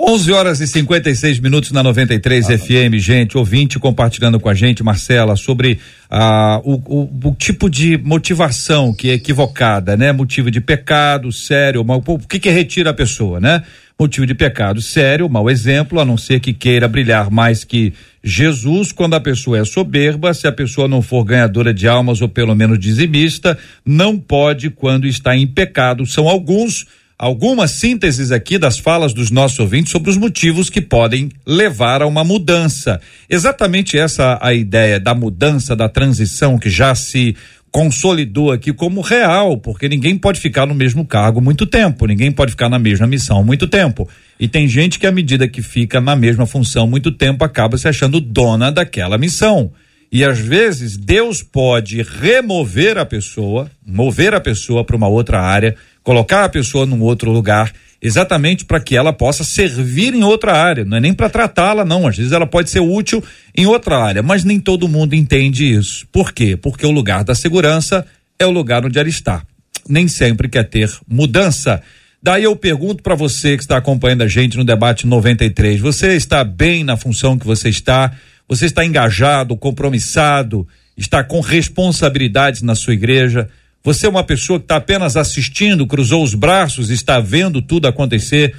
[0.00, 5.36] 11 horas e 56 minutos na 93 FM, gente, ouvinte compartilhando com a gente, Marcela,
[5.36, 5.78] sobre
[6.10, 10.10] ah, o, o- o tipo de motivação que é equivocada, né?
[10.10, 13.62] Motivo de pecado, sério, mal, o que que retira a pessoa, né?
[13.96, 17.92] Motivo de pecado sério, mau exemplo, a não ser que queira brilhar mais que
[18.22, 22.28] Jesus, quando a pessoa é soberba, se a pessoa não for ganhadora de almas ou
[22.28, 26.04] pelo menos dizimista, não pode quando está em pecado.
[26.06, 26.86] São alguns
[27.18, 32.06] algumas sínteses aqui das falas dos nossos ouvintes sobre os motivos que podem levar a
[32.06, 33.00] uma mudança.
[33.28, 37.34] Exatamente essa a ideia da mudança, da transição que já se
[37.70, 42.52] consolidou aqui como real, porque ninguém pode ficar no mesmo cargo muito tempo, ninguém pode
[42.52, 44.08] ficar na mesma missão muito tempo.
[44.40, 47.88] E tem gente que à medida que fica na mesma função muito tempo acaba se
[47.88, 49.72] achando dona daquela missão.
[50.10, 55.76] E às vezes Deus pode remover a pessoa, mover a pessoa para uma outra área,
[56.08, 60.82] colocar a pessoa num outro lugar, exatamente para que ela possa servir em outra área.
[60.82, 62.06] Não é nem para tratá-la, não.
[62.06, 63.22] Às vezes ela pode ser útil
[63.54, 66.06] em outra área, mas nem todo mundo entende isso.
[66.10, 66.56] Por quê?
[66.56, 68.06] Porque o lugar da segurança
[68.38, 69.42] é o lugar onde ela está.
[69.86, 71.82] Nem sempre quer ter mudança.
[72.22, 76.42] Daí eu pergunto para você que está acompanhando a gente no debate 93, você está
[76.42, 78.12] bem na função que você está?
[78.48, 83.46] Você está engajado, compromissado, está com responsabilidades na sua igreja?
[83.82, 88.54] Você é uma pessoa que está apenas assistindo, cruzou os braços, está vendo tudo acontecer?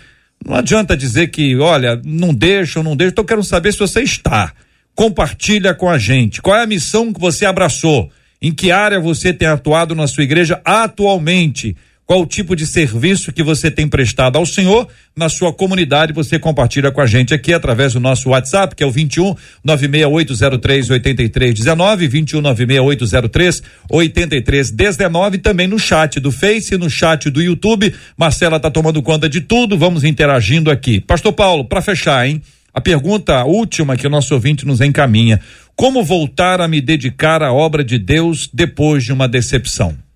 [0.46, 3.12] Não adianta dizer que, olha, não deixa ou não deixa.
[3.12, 4.54] Então eu quero saber se você está.
[4.96, 6.42] Compartilha com a gente.
[6.42, 8.10] Qual é a missão que você abraçou?
[8.42, 11.76] Em que área você tem atuado na sua igreja atualmente?
[12.10, 16.12] Qual o tipo de serviço que você tem prestado ao Senhor na sua comunidade?
[16.12, 20.90] Você compartilha com a gente aqui através do nosso WhatsApp, que é o 21 96803
[20.90, 27.94] 8319, 21 96803 8319, também no chat do Face, no chat do YouTube.
[28.18, 31.00] Marcela tá tomando conta de tudo, vamos interagindo aqui.
[31.00, 32.42] Pastor Paulo, para fechar, hein?
[32.74, 35.40] A pergunta última que o nosso ouvinte nos encaminha:
[35.76, 40.09] como voltar a me dedicar à obra de Deus depois de uma decepção?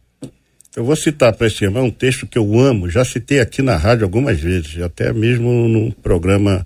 [0.76, 3.78] Eu vou citar para esse irmão um texto que eu amo, já citei aqui na
[3.78, 6.66] rádio algumas vezes, até mesmo no programa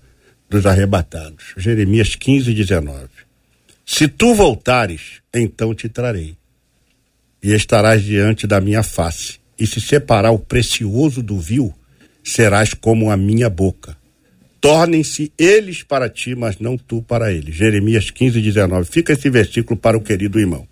[0.49, 1.53] dos arrebatados.
[1.57, 3.09] Jeremias 15, 19.
[3.85, 6.37] Se tu voltares, então te trarei,
[7.43, 11.73] e estarás diante da minha face, e se separar o precioso do vil,
[12.23, 13.97] serás como a minha boca.
[14.61, 17.53] Tornem-se eles para ti, mas não tu para eles.
[17.53, 18.89] Jeremias 15, 19.
[18.89, 20.65] Fica esse versículo para o querido irmão.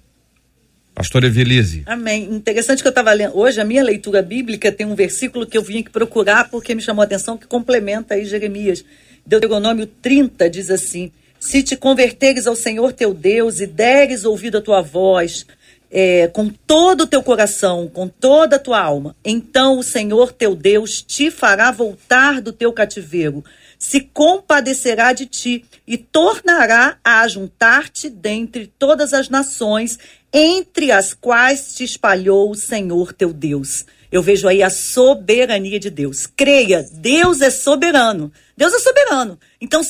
[0.95, 1.83] Pastor Evelise.
[1.85, 2.23] Amém.
[2.33, 3.37] Interessante que eu estava lendo.
[3.37, 6.81] Hoje, a minha leitura bíblica tem um versículo que eu vim aqui procurar porque me
[6.81, 8.83] chamou a atenção, que complementa aí Jeremias.
[9.25, 14.61] Deuteronômio 30 diz assim: Se te converteres ao Senhor teu Deus e deres ouvido à
[14.61, 15.45] tua voz,
[15.91, 20.55] é, com todo o teu coração, com toda a tua alma, então o Senhor teu
[20.55, 23.43] Deus te fará voltar do teu cativeiro,
[23.77, 29.99] se compadecerá de ti e tornará a ajuntar-te dentre todas as nações,
[30.37, 33.85] entre as quais te espalhou o Senhor teu Deus.
[34.11, 36.27] Eu vejo aí a soberania de Deus.
[36.27, 38.29] Creia, Deus é soberano.
[38.57, 39.39] Deus é soberano.
[39.61, 39.81] Então,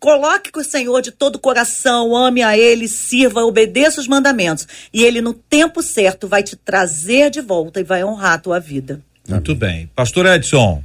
[0.00, 4.64] Coloque com o Senhor de todo o coração, ame a Ele, sirva, obedeça os mandamentos.
[4.94, 8.60] E Ele, no tempo certo, vai te trazer de volta e vai honrar a tua
[8.60, 9.02] vida.
[9.28, 9.90] Muito bem.
[9.96, 10.84] Pastor Edson.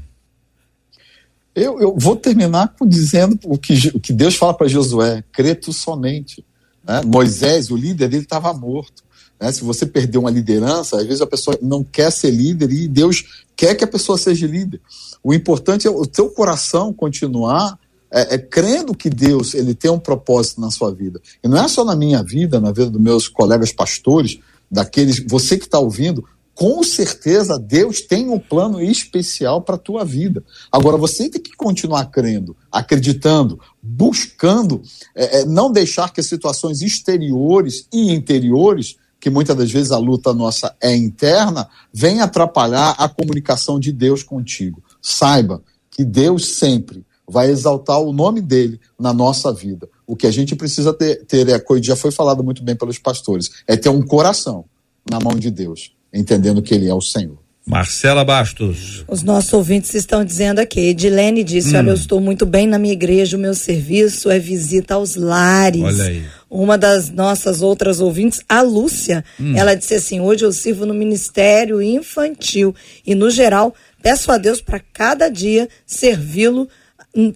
[1.53, 5.53] Eu, eu vou terminar com dizendo o que, o que Deus fala para Josué: crê
[5.53, 6.43] tu somente.
[6.83, 7.01] Né?
[7.05, 9.03] Moisés, o líder dele, estava morto.
[9.39, 9.51] Né?
[9.51, 13.43] Se você perder uma liderança, às vezes a pessoa não quer ser líder e Deus
[13.55, 14.81] quer que a pessoa seja líder.
[15.23, 17.77] O importante é o teu coração continuar
[18.11, 21.19] é, é, crendo que Deus ele tem um propósito na sua vida.
[21.43, 25.57] E não é só na minha vida, na vida dos meus colegas pastores, daqueles, você
[25.57, 26.23] que está ouvindo,
[26.55, 30.43] com certeza Deus tem um plano especial para a tua vida.
[30.71, 34.81] Agora você tem que continuar crendo, acreditando, buscando,
[35.15, 39.97] é, é, não deixar que as situações exteriores e interiores, que muitas das vezes a
[39.97, 44.83] luta nossa é interna, venham atrapalhar a comunicação de Deus contigo.
[45.01, 49.89] Saiba que Deus sempre vai exaltar o nome dele na nossa vida.
[50.05, 53.49] O que a gente precisa ter, ter é, já foi falado muito bem pelos pastores,
[53.65, 54.65] é ter um coração
[55.09, 57.43] na mão de Deus, entendendo que ele é o Senhor.
[57.65, 59.05] Marcela Bastos.
[59.07, 60.81] Os nossos ouvintes estão dizendo aqui.
[60.81, 61.79] Edilene disse: hum.
[61.79, 65.81] Olha, eu estou muito bem na minha igreja, o meu serviço é visita aos lares.
[65.81, 66.23] Olha aí.
[66.49, 69.53] Uma das nossas outras ouvintes, a Lúcia, hum.
[69.55, 72.75] ela disse assim: Hoje eu sirvo no ministério infantil
[73.07, 76.67] e, no geral, peço a Deus para cada dia servi-lo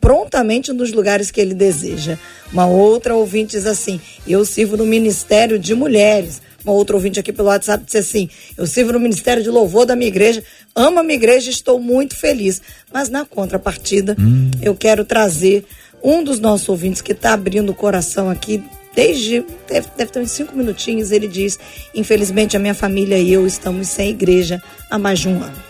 [0.02, 2.18] prontamente nos lugares que ele deseja.
[2.52, 6.42] Uma outra ouvinte diz assim: Eu sirvo no Ministério de Mulheres.
[6.68, 9.96] Uma outra ouvinte aqui pelo WhatsApp disse assim: Eu sirvo no Ministério de Louvor da
[9.96, 10.44] minha igreja,
[10.76, 12.62] amo a minha igreja estou muito feliz.
[12.92, 14.52] Mas na contrapartida, hum.
[14.62, 15.66] eu quero trazer
[16.04, 18.62] um dos nossos ouvintes que está abrindo o coração aqui.
[18.94, 21.58] Desde, deve, deve ter uns cinco minutinhos, ele diz:
[21.96, 24.62] Infelizmente, a minha família e eu estamos sem igreja
[24.92, 25.64] há mais de um ano.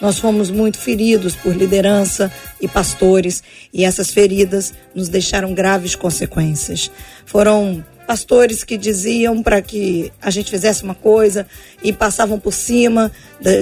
[0.00, 2.30] Nós fomos muito feridos por liderança
[2.60, 3.42] e pastores,
[3.72, 6.92] e essas feridas nos deixaram graves consequências.
[7.26, 11.46] Foram pastores que diziam para que a gente fizesse uma coisa
[11.82, 13.10] e passavam por cima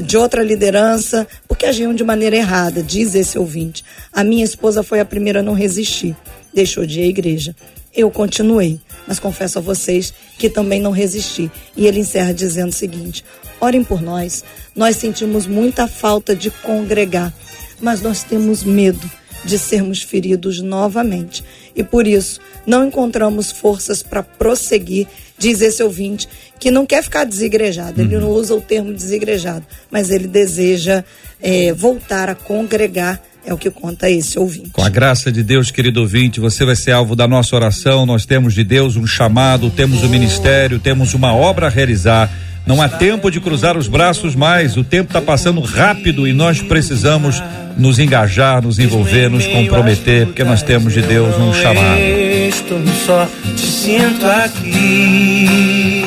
[0.04, 3.84] de, outra liderança, porque agiam de maneira errada, diz esse ouvinte.
[4.12, 6.16] A minha esposa foi a primeira a não resistir,
[6.52, 7.56] deixou de ir à igreja.
[7.94, 11.50] Eu continuei, mas confesso a vocês que também não resisti.
[11.76, 13.24] E ele encerra dizendo o seguinte:
[13.60, 14.42] orem por nós.
[14.74, 17.32] Nós sentimos muita falta de congregar,
[17.80, 19.10] mas nós temos medo
[19.44, 21.44] de sermos feridos novamente.
[21.74, 25.06] E por isso, não encontramos forças para prosseguir,
[25.38, 26.28] diz esse ouvinte,
[26.58, 28.00] que não quer ficar desigrejado.
[28.00, 31.04] Ele não usa o termo desigrejado, mas ele deseja
[31.40, 34.70] é, voltar a congregar é o que conta esse ouvinte.
[34.70, 38.06] Com a graça de Deus, querido ouvinte, você vai ser alvo da nossa oração.
[38.06, 42.30] Nós temos de Deus um chamado, temos um ministério, temos uma obra a realizar.
[42.66, 46.62] Não há tempo de cruzar os braços mais, o tempo está passando rápido e nós
[46.62, 47.42] precisamos
[47.76, 51.98] nos engajar, nos envolver, nos comprometer, porque nós temos de Deus um chamado.
[51.98, 56.04] Estou só te sinto aqui.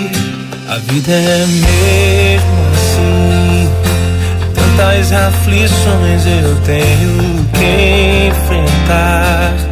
[0.68, 3.70] A vida é mesmo assim.
[4.56, 9.65] Tantas aflições eu tenho que enfrentar.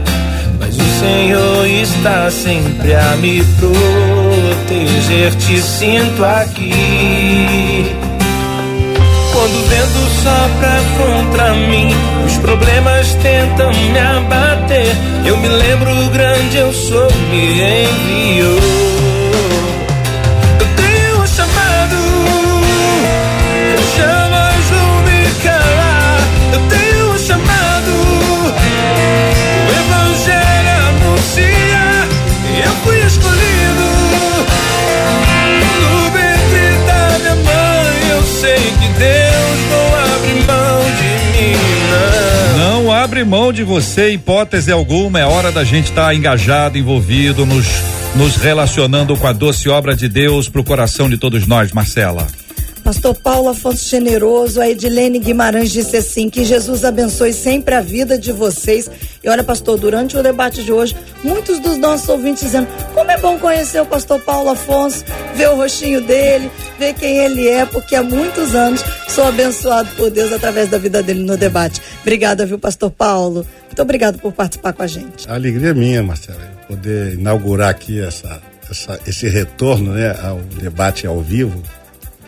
[1.04, 7.94] Senhor está sempre a me proteger te sinto aqui.
[9.34, 11.90] Quando o vento sopra contra mim,
[12.26, 14.96] os problemas tentam me abater.
[15.26, 18.83] Eu me lembro grande eu sou, me enviou.
[43.14, 45.20] Abre mão de você, hipótese alguma.
[45.20, 47.68] É hora da gente estar tá engajado, envolvido, nos,
[48.16, 52.26] nos relacionando com a doce obra de Deus para o coração de todos nós, Marcela.
[52.84, 58.18] Pastor Paulo Afonso Generoso, a Edilene Guimarães disse assim: que Jesus abençoe sempre a vida
[58.18, 58.92] de vocês.
[59.24, 63.18] E olha, pastor, durante o debate de hoje, muitos dos nossos ouvintes dizendo como é
[63.18, 67.96] bom conhecer o pastor Paulo Afonso, ver o rostinho dele, ver quem ele é, porque
[67.96, 71.82] há muitos anos sou abençoado por Deus através da vida dele no debate.
[72.02, 73.48] Obrigada, viu, pastor Paulo?
[73.66, 75.30] Muito obrigado por participar com a gente.
[75.30, 81.06] A alegria é minha, Marcela, poder inaugurar aqui essa essa, esse retorno né, ao debate
[81.06, 81.62] ao vivo,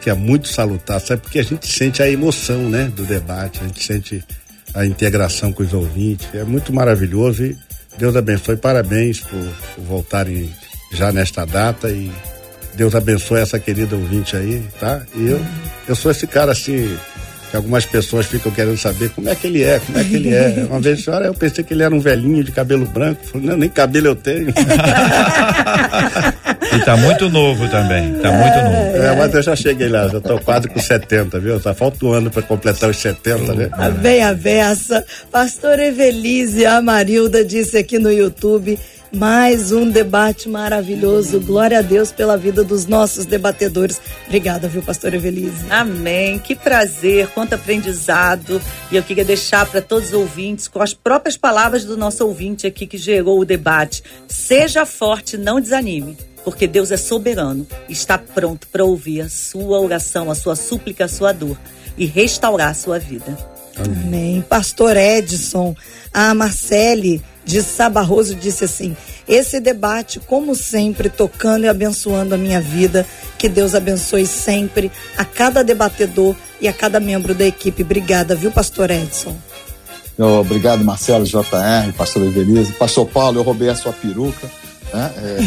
[0.06, 1.24] que é muito salutar, sabe?
[1.24, 4.24] Porque a gente sente a emoção né, do debate, a gente sente
[4.72, 7.58] a integração com os ouvintes, é muito maravilhoso e
[7.98, 9.44] Deus abençoe, parabéns por,
[9.74, 10.54] por voltarem
[10.92, 12.12] já nesta data e
[12.76, 15.02] Deus abençoe essa querida ouvinte aí, tá?
[15.16, 15.44] E eu,
[15.88, 16.96] eu sou esse cara assim,
[17.50, 20.36] que algumas pessoas ficam querendo saber como é que ele é, como é que ele
[20.36, 20.68] é.
[20.70, 23.26] Uma vez, senhora, eu pensei que ele era um velhinho de cabelo branco.
[23.26, 24.54] Falei, não, nem cabelo eu tenho.
[26.74, 28.98] e tá muito novo também, tá muito novo.
[28.98, 31.60] É, mas eu já cheguei lá, já tô quase com 70, viu?
[31.60, 33.70] Tá falta um ano para completar os 70, né?
[33.74, 35.06] A bem a beça.
[35.32, 38.78] Pastor Evelise Amarilda disse aqui no YouTube
[39.16, 41.40] mais um debate maravilhoso.
[41.40, 44.00] Glória a Deus pela vida dos nossos debatedores.
[44.26, 45.66] Obrigada, viu, pastor Evelise?
[45.70, 46.38] Amém.
[46.38, 48.62] Que prazer, quanto aprendizado.
[48.92, 52.68] E eu queria deixar para todos os ouvintes, com as próprias palavras do nosso ouvinte
[52.68, 54.04] aqui que gerou o debate.
[54.28, 60.30] Seja forte, não desanime porque Deus é soberano, está pronto para ouvir a sua oração,
[60.30, 61.58] a sua súplica, a sua dor
[61.98, 63.36] e restaurar a sua vida.
[63.76, 63.98] Amém.
[64.06, 64.46] Amém.
[64.48, 65.76] Pastor Edson,
[66.14, 68.96] a Marcele de Sabarroso disse assim:
[69.28, 73.06] esse debate, como sempre, tocando e abençoando a minha vida.
[73.38, 77.84] Que Deus abençoe sempre a cada debatedor e a cada membro da equipe.
[77.84, 79.36] Obrigada, viu, Pastor Edson?
[80.18, 82.72] Obrigado, Marcelo, JR, Pastor Evelise.
[82.74, 84.50] Pastor Paulo, eu roubei a sua peruca.
[84.94, 85.14] Né?
[85.18, 85.38] É...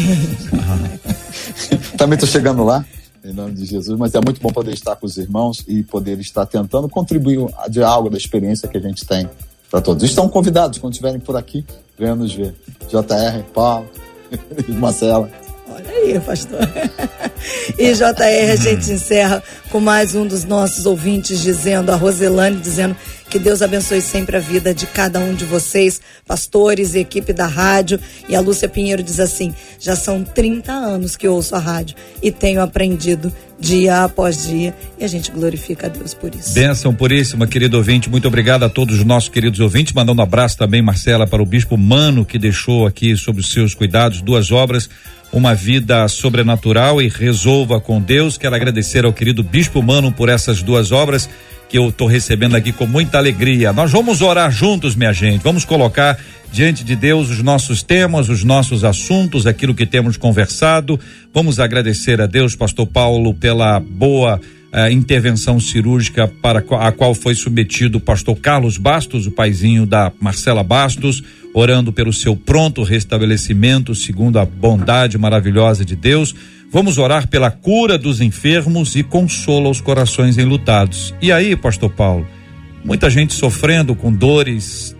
[1.97, 2.85] Também estou chegando lá,
[3.23, 6.19] em nome de Jesus, mas é muito bom poder estar com os irmãos e poder
[6.19, 9.29] estar tentando contribuir de algo da experiência que a gente tem
[9.69, 10.03] para todos.
[10.03, 11.65] Estão convidados, quando estiverem por aqui,
[11.97, 12.55] venham nos ver.
[12.87, 13.87] JR, Paulo
[14.67, 15.29] e Marcela.
[15.67, 16.59] Olha aí, pastor.
[17.77, 22.95] E JR, a gente encerra com mais um dos nossos ouvintes dizendo, a Roselane dizendo
[23.29, 27.45] que Deus abençoe sempre a vida de cada um de vocês, pastores e equipe da
[27.45, 27.99] rádio.
[28.27, 32.31] E a Lúcia Pinheiro diz assim: já são 30 anos que ouço a rádio e
[32.31, 36.53] tenho aprendido dia após dia e a gente glorifica a Deus por isso.
[36.53, 38.09] Bênção puríssima, querido ouvinte.
[38.09, 39.93] Muito obrigado a todos os nossos queridos ouvintes.
[39.93, 43.75] Mandando um abraço também, Marcela, para o Bispo Mano, que deixou aqui sobre os seus
[43.75, 44.89] cuidados duas obras
[45.31, 48.35] uma vida sobrenatural e resolva com Deus.
[48.35, 51.29] Quero agradecer ao querido Bispo Mano por essas duas obras
[51.69, 53.71] que eu estou recebendo aqui com muita alegria.
[53.71, 55.43] Nós vamos orar juntos, minha gente.
[55.43, 56.17] Vamos colocar
[56.51, 60.99] diante de Deus os nossos temas, os nossos assuntos, aquilo que temos conversado.
[61.31, 64.41] Vamos agradecer a Deus, Pastor Paulo, pela boa
[64.71, 70.11] eh, intervenção cirúrgica para a qual foi submetido o Pastor Carlos Bastos, o paizinho da
[70.19, 76.33] Marcela Bastos, orando pelo seu pronto restabelecimento, segundo a bondade maravilhosa de Deus.
[76.71, 81.15] Vamos orar pela cura dos enfermos e consola os corações enlutados.
[81.19, 82.27] E aí, pastor Paulo,
[82.85, 84.95] muita gente sofrendo com dores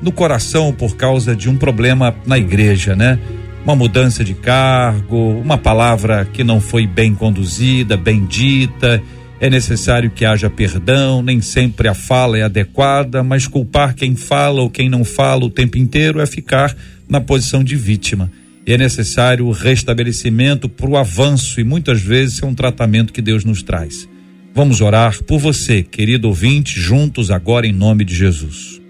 [0.00, 3.18] no coração por causa de um problema na igreja, né?
[3.64, 9.02] Uma mudança de cargo, uma palavra que não foi bem conduzida, bem dita.
[9.40, 14.62] É necessário que haja perdão, nem sempre a fala é adequada, mas culpar quem fala
[14.62, 16.72] ou quem não fala o tempo inteiro é ficar
[17.08, 18.30] na posição de vítima
[18.66, 23.44] é necessário o restabelecimento para o avanço e muitas vezes é um tratamento que Deus
[23.44, 24.08] nos traz.
[24.54, 28.80] Vamos orar por você, querido ouvinte, juntos agora em nome de Jesus.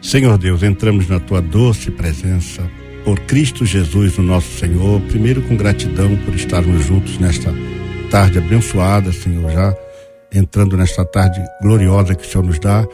[0.00, 2.62] Senhor Deus, entramos na tua doce presença
[3.04, 5.00] por Cristo Jesus, o nosso Senhor.
[5.02, 7.52] Primeiro com gratidão por estarmos juntos nesta
[8.10, 9.76] tarde abençoada, Senhor, já
[10.32, 12.86] entrando nesta tarde gloriosa que o Senhor nos dá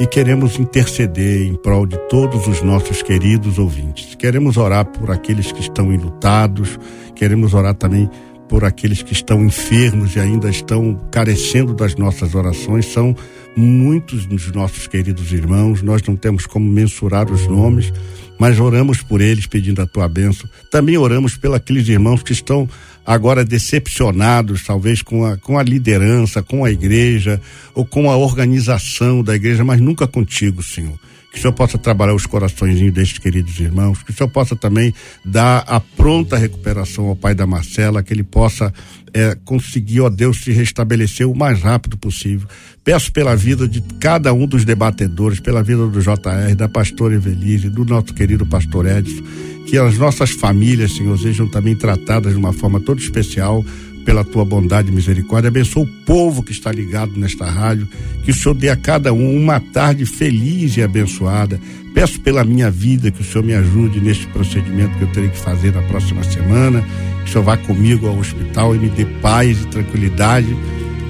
[0.00, 4.14] e queremos interceder em prol de todos os nossos queridos ouvintes.
[4.14, 6.78] Queremos orar por aqueles que estão enlutados,
[7.14, 8.08] queremos orar também
[8.48, 12.86] por aqueles que estão enfermos e ainda estão carecendo das nossas orações.
[12.86, 13.14] São
[13.56, 17.92] muitos dos nossos queridos irmãos, nós não temos como mensurar os nomes,
[18.38, 20.48] mas oramos por eles pedindo a tua bênção.
[20.70, 22.68] Também oramos pelos irmãos que estão
[23.04, 27.40] agora decepcionados, talvez com a, com a liderança, com a igreja,
[27.74, 30.98] ou com a organização da igreja, mas nunca contigo, Senhor.
[31.30, 34.94] Que o Senhor possa trabalhar os corações destes queridos irmãos, que o Senhor possa também
[35.24, 38.72] dar a pronta recuperação ao pai da Marcela, que ele possa
[39.12, 42.48] é, conseguir, ó Deus, se restabelecer o mais rápido possível.
[42.82, 47.68] Peço pela vida de cada um dos debatedores, pela vida do JR, da pastora Evelise,
[47.68, 49.22] do nosso querido pastor Edson,
[49.66, 53.62] que as nossas famílias, Senhor, sejam também tratadas de uma forma toda especial
[54.08, 55.48] pela tua bondade e misericórdia.
[55.48, 57.86] Abençoa o povo que está ligado nesta rádio,
[58.24, 61.60] que o Senhor dê a cada um uma tarde feliz e abençoada.
[61.92, 65.36] Peço pela minha vida que o Senhor me ajude neste procedimento que eu terei que
[65.36, 66.82] fazer na próxima semana,
[67.22, 70.56] que o Senhor vá comigo ao hospital e me dê paz e tranquilidade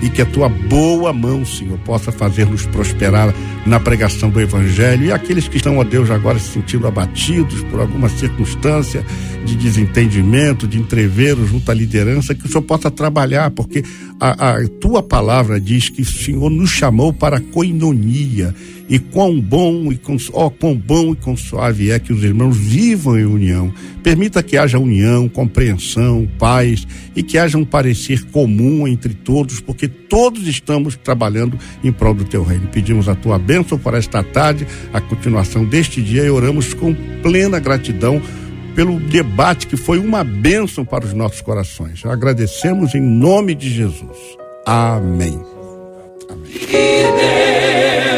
[0.02, 3.34] e que a tua boa mão, Senhor, possa fazer-nos prosperar
[3.66, 5.06] na pregação do Evangelho.
[5.06, 9.04] E aqueles que estão, ó Deus, agora se sentindo abatidos por alguma circunstância
[9.44, 13.82] de desentendimento, de entreveiro junto à liderança, que o Senhor possa trabalhar, porque
[14.20, 18.54] a, a tua palavra diz que o Senhor nos chamou para a coinonia.
[18.88, 22.56] E quão bom e com, oh, quão bom e quão suave é que os irmãos
[22.56, 23.72] vivam em união.
[24.02, 29.86] Permita que haja união, compreensão, paz e que haja um parecer comum entre todos, porque
[29.86, 32.68] todos estamos trabalhando em prol do teu reino.
[32.68, 37.58] Pedimos a tua bênção para esta tarde, a continuação deste dia e oramos com plena
[37.58, 38.22] gratidão
[38.74, 42.06] pelo debate que foi uma bênção para os nossos corações.
[42.06, 44.16] Agradecemos em nome de Jesus.
[44.64, 45.38] Amém.
[46.30, 48.17] Amém.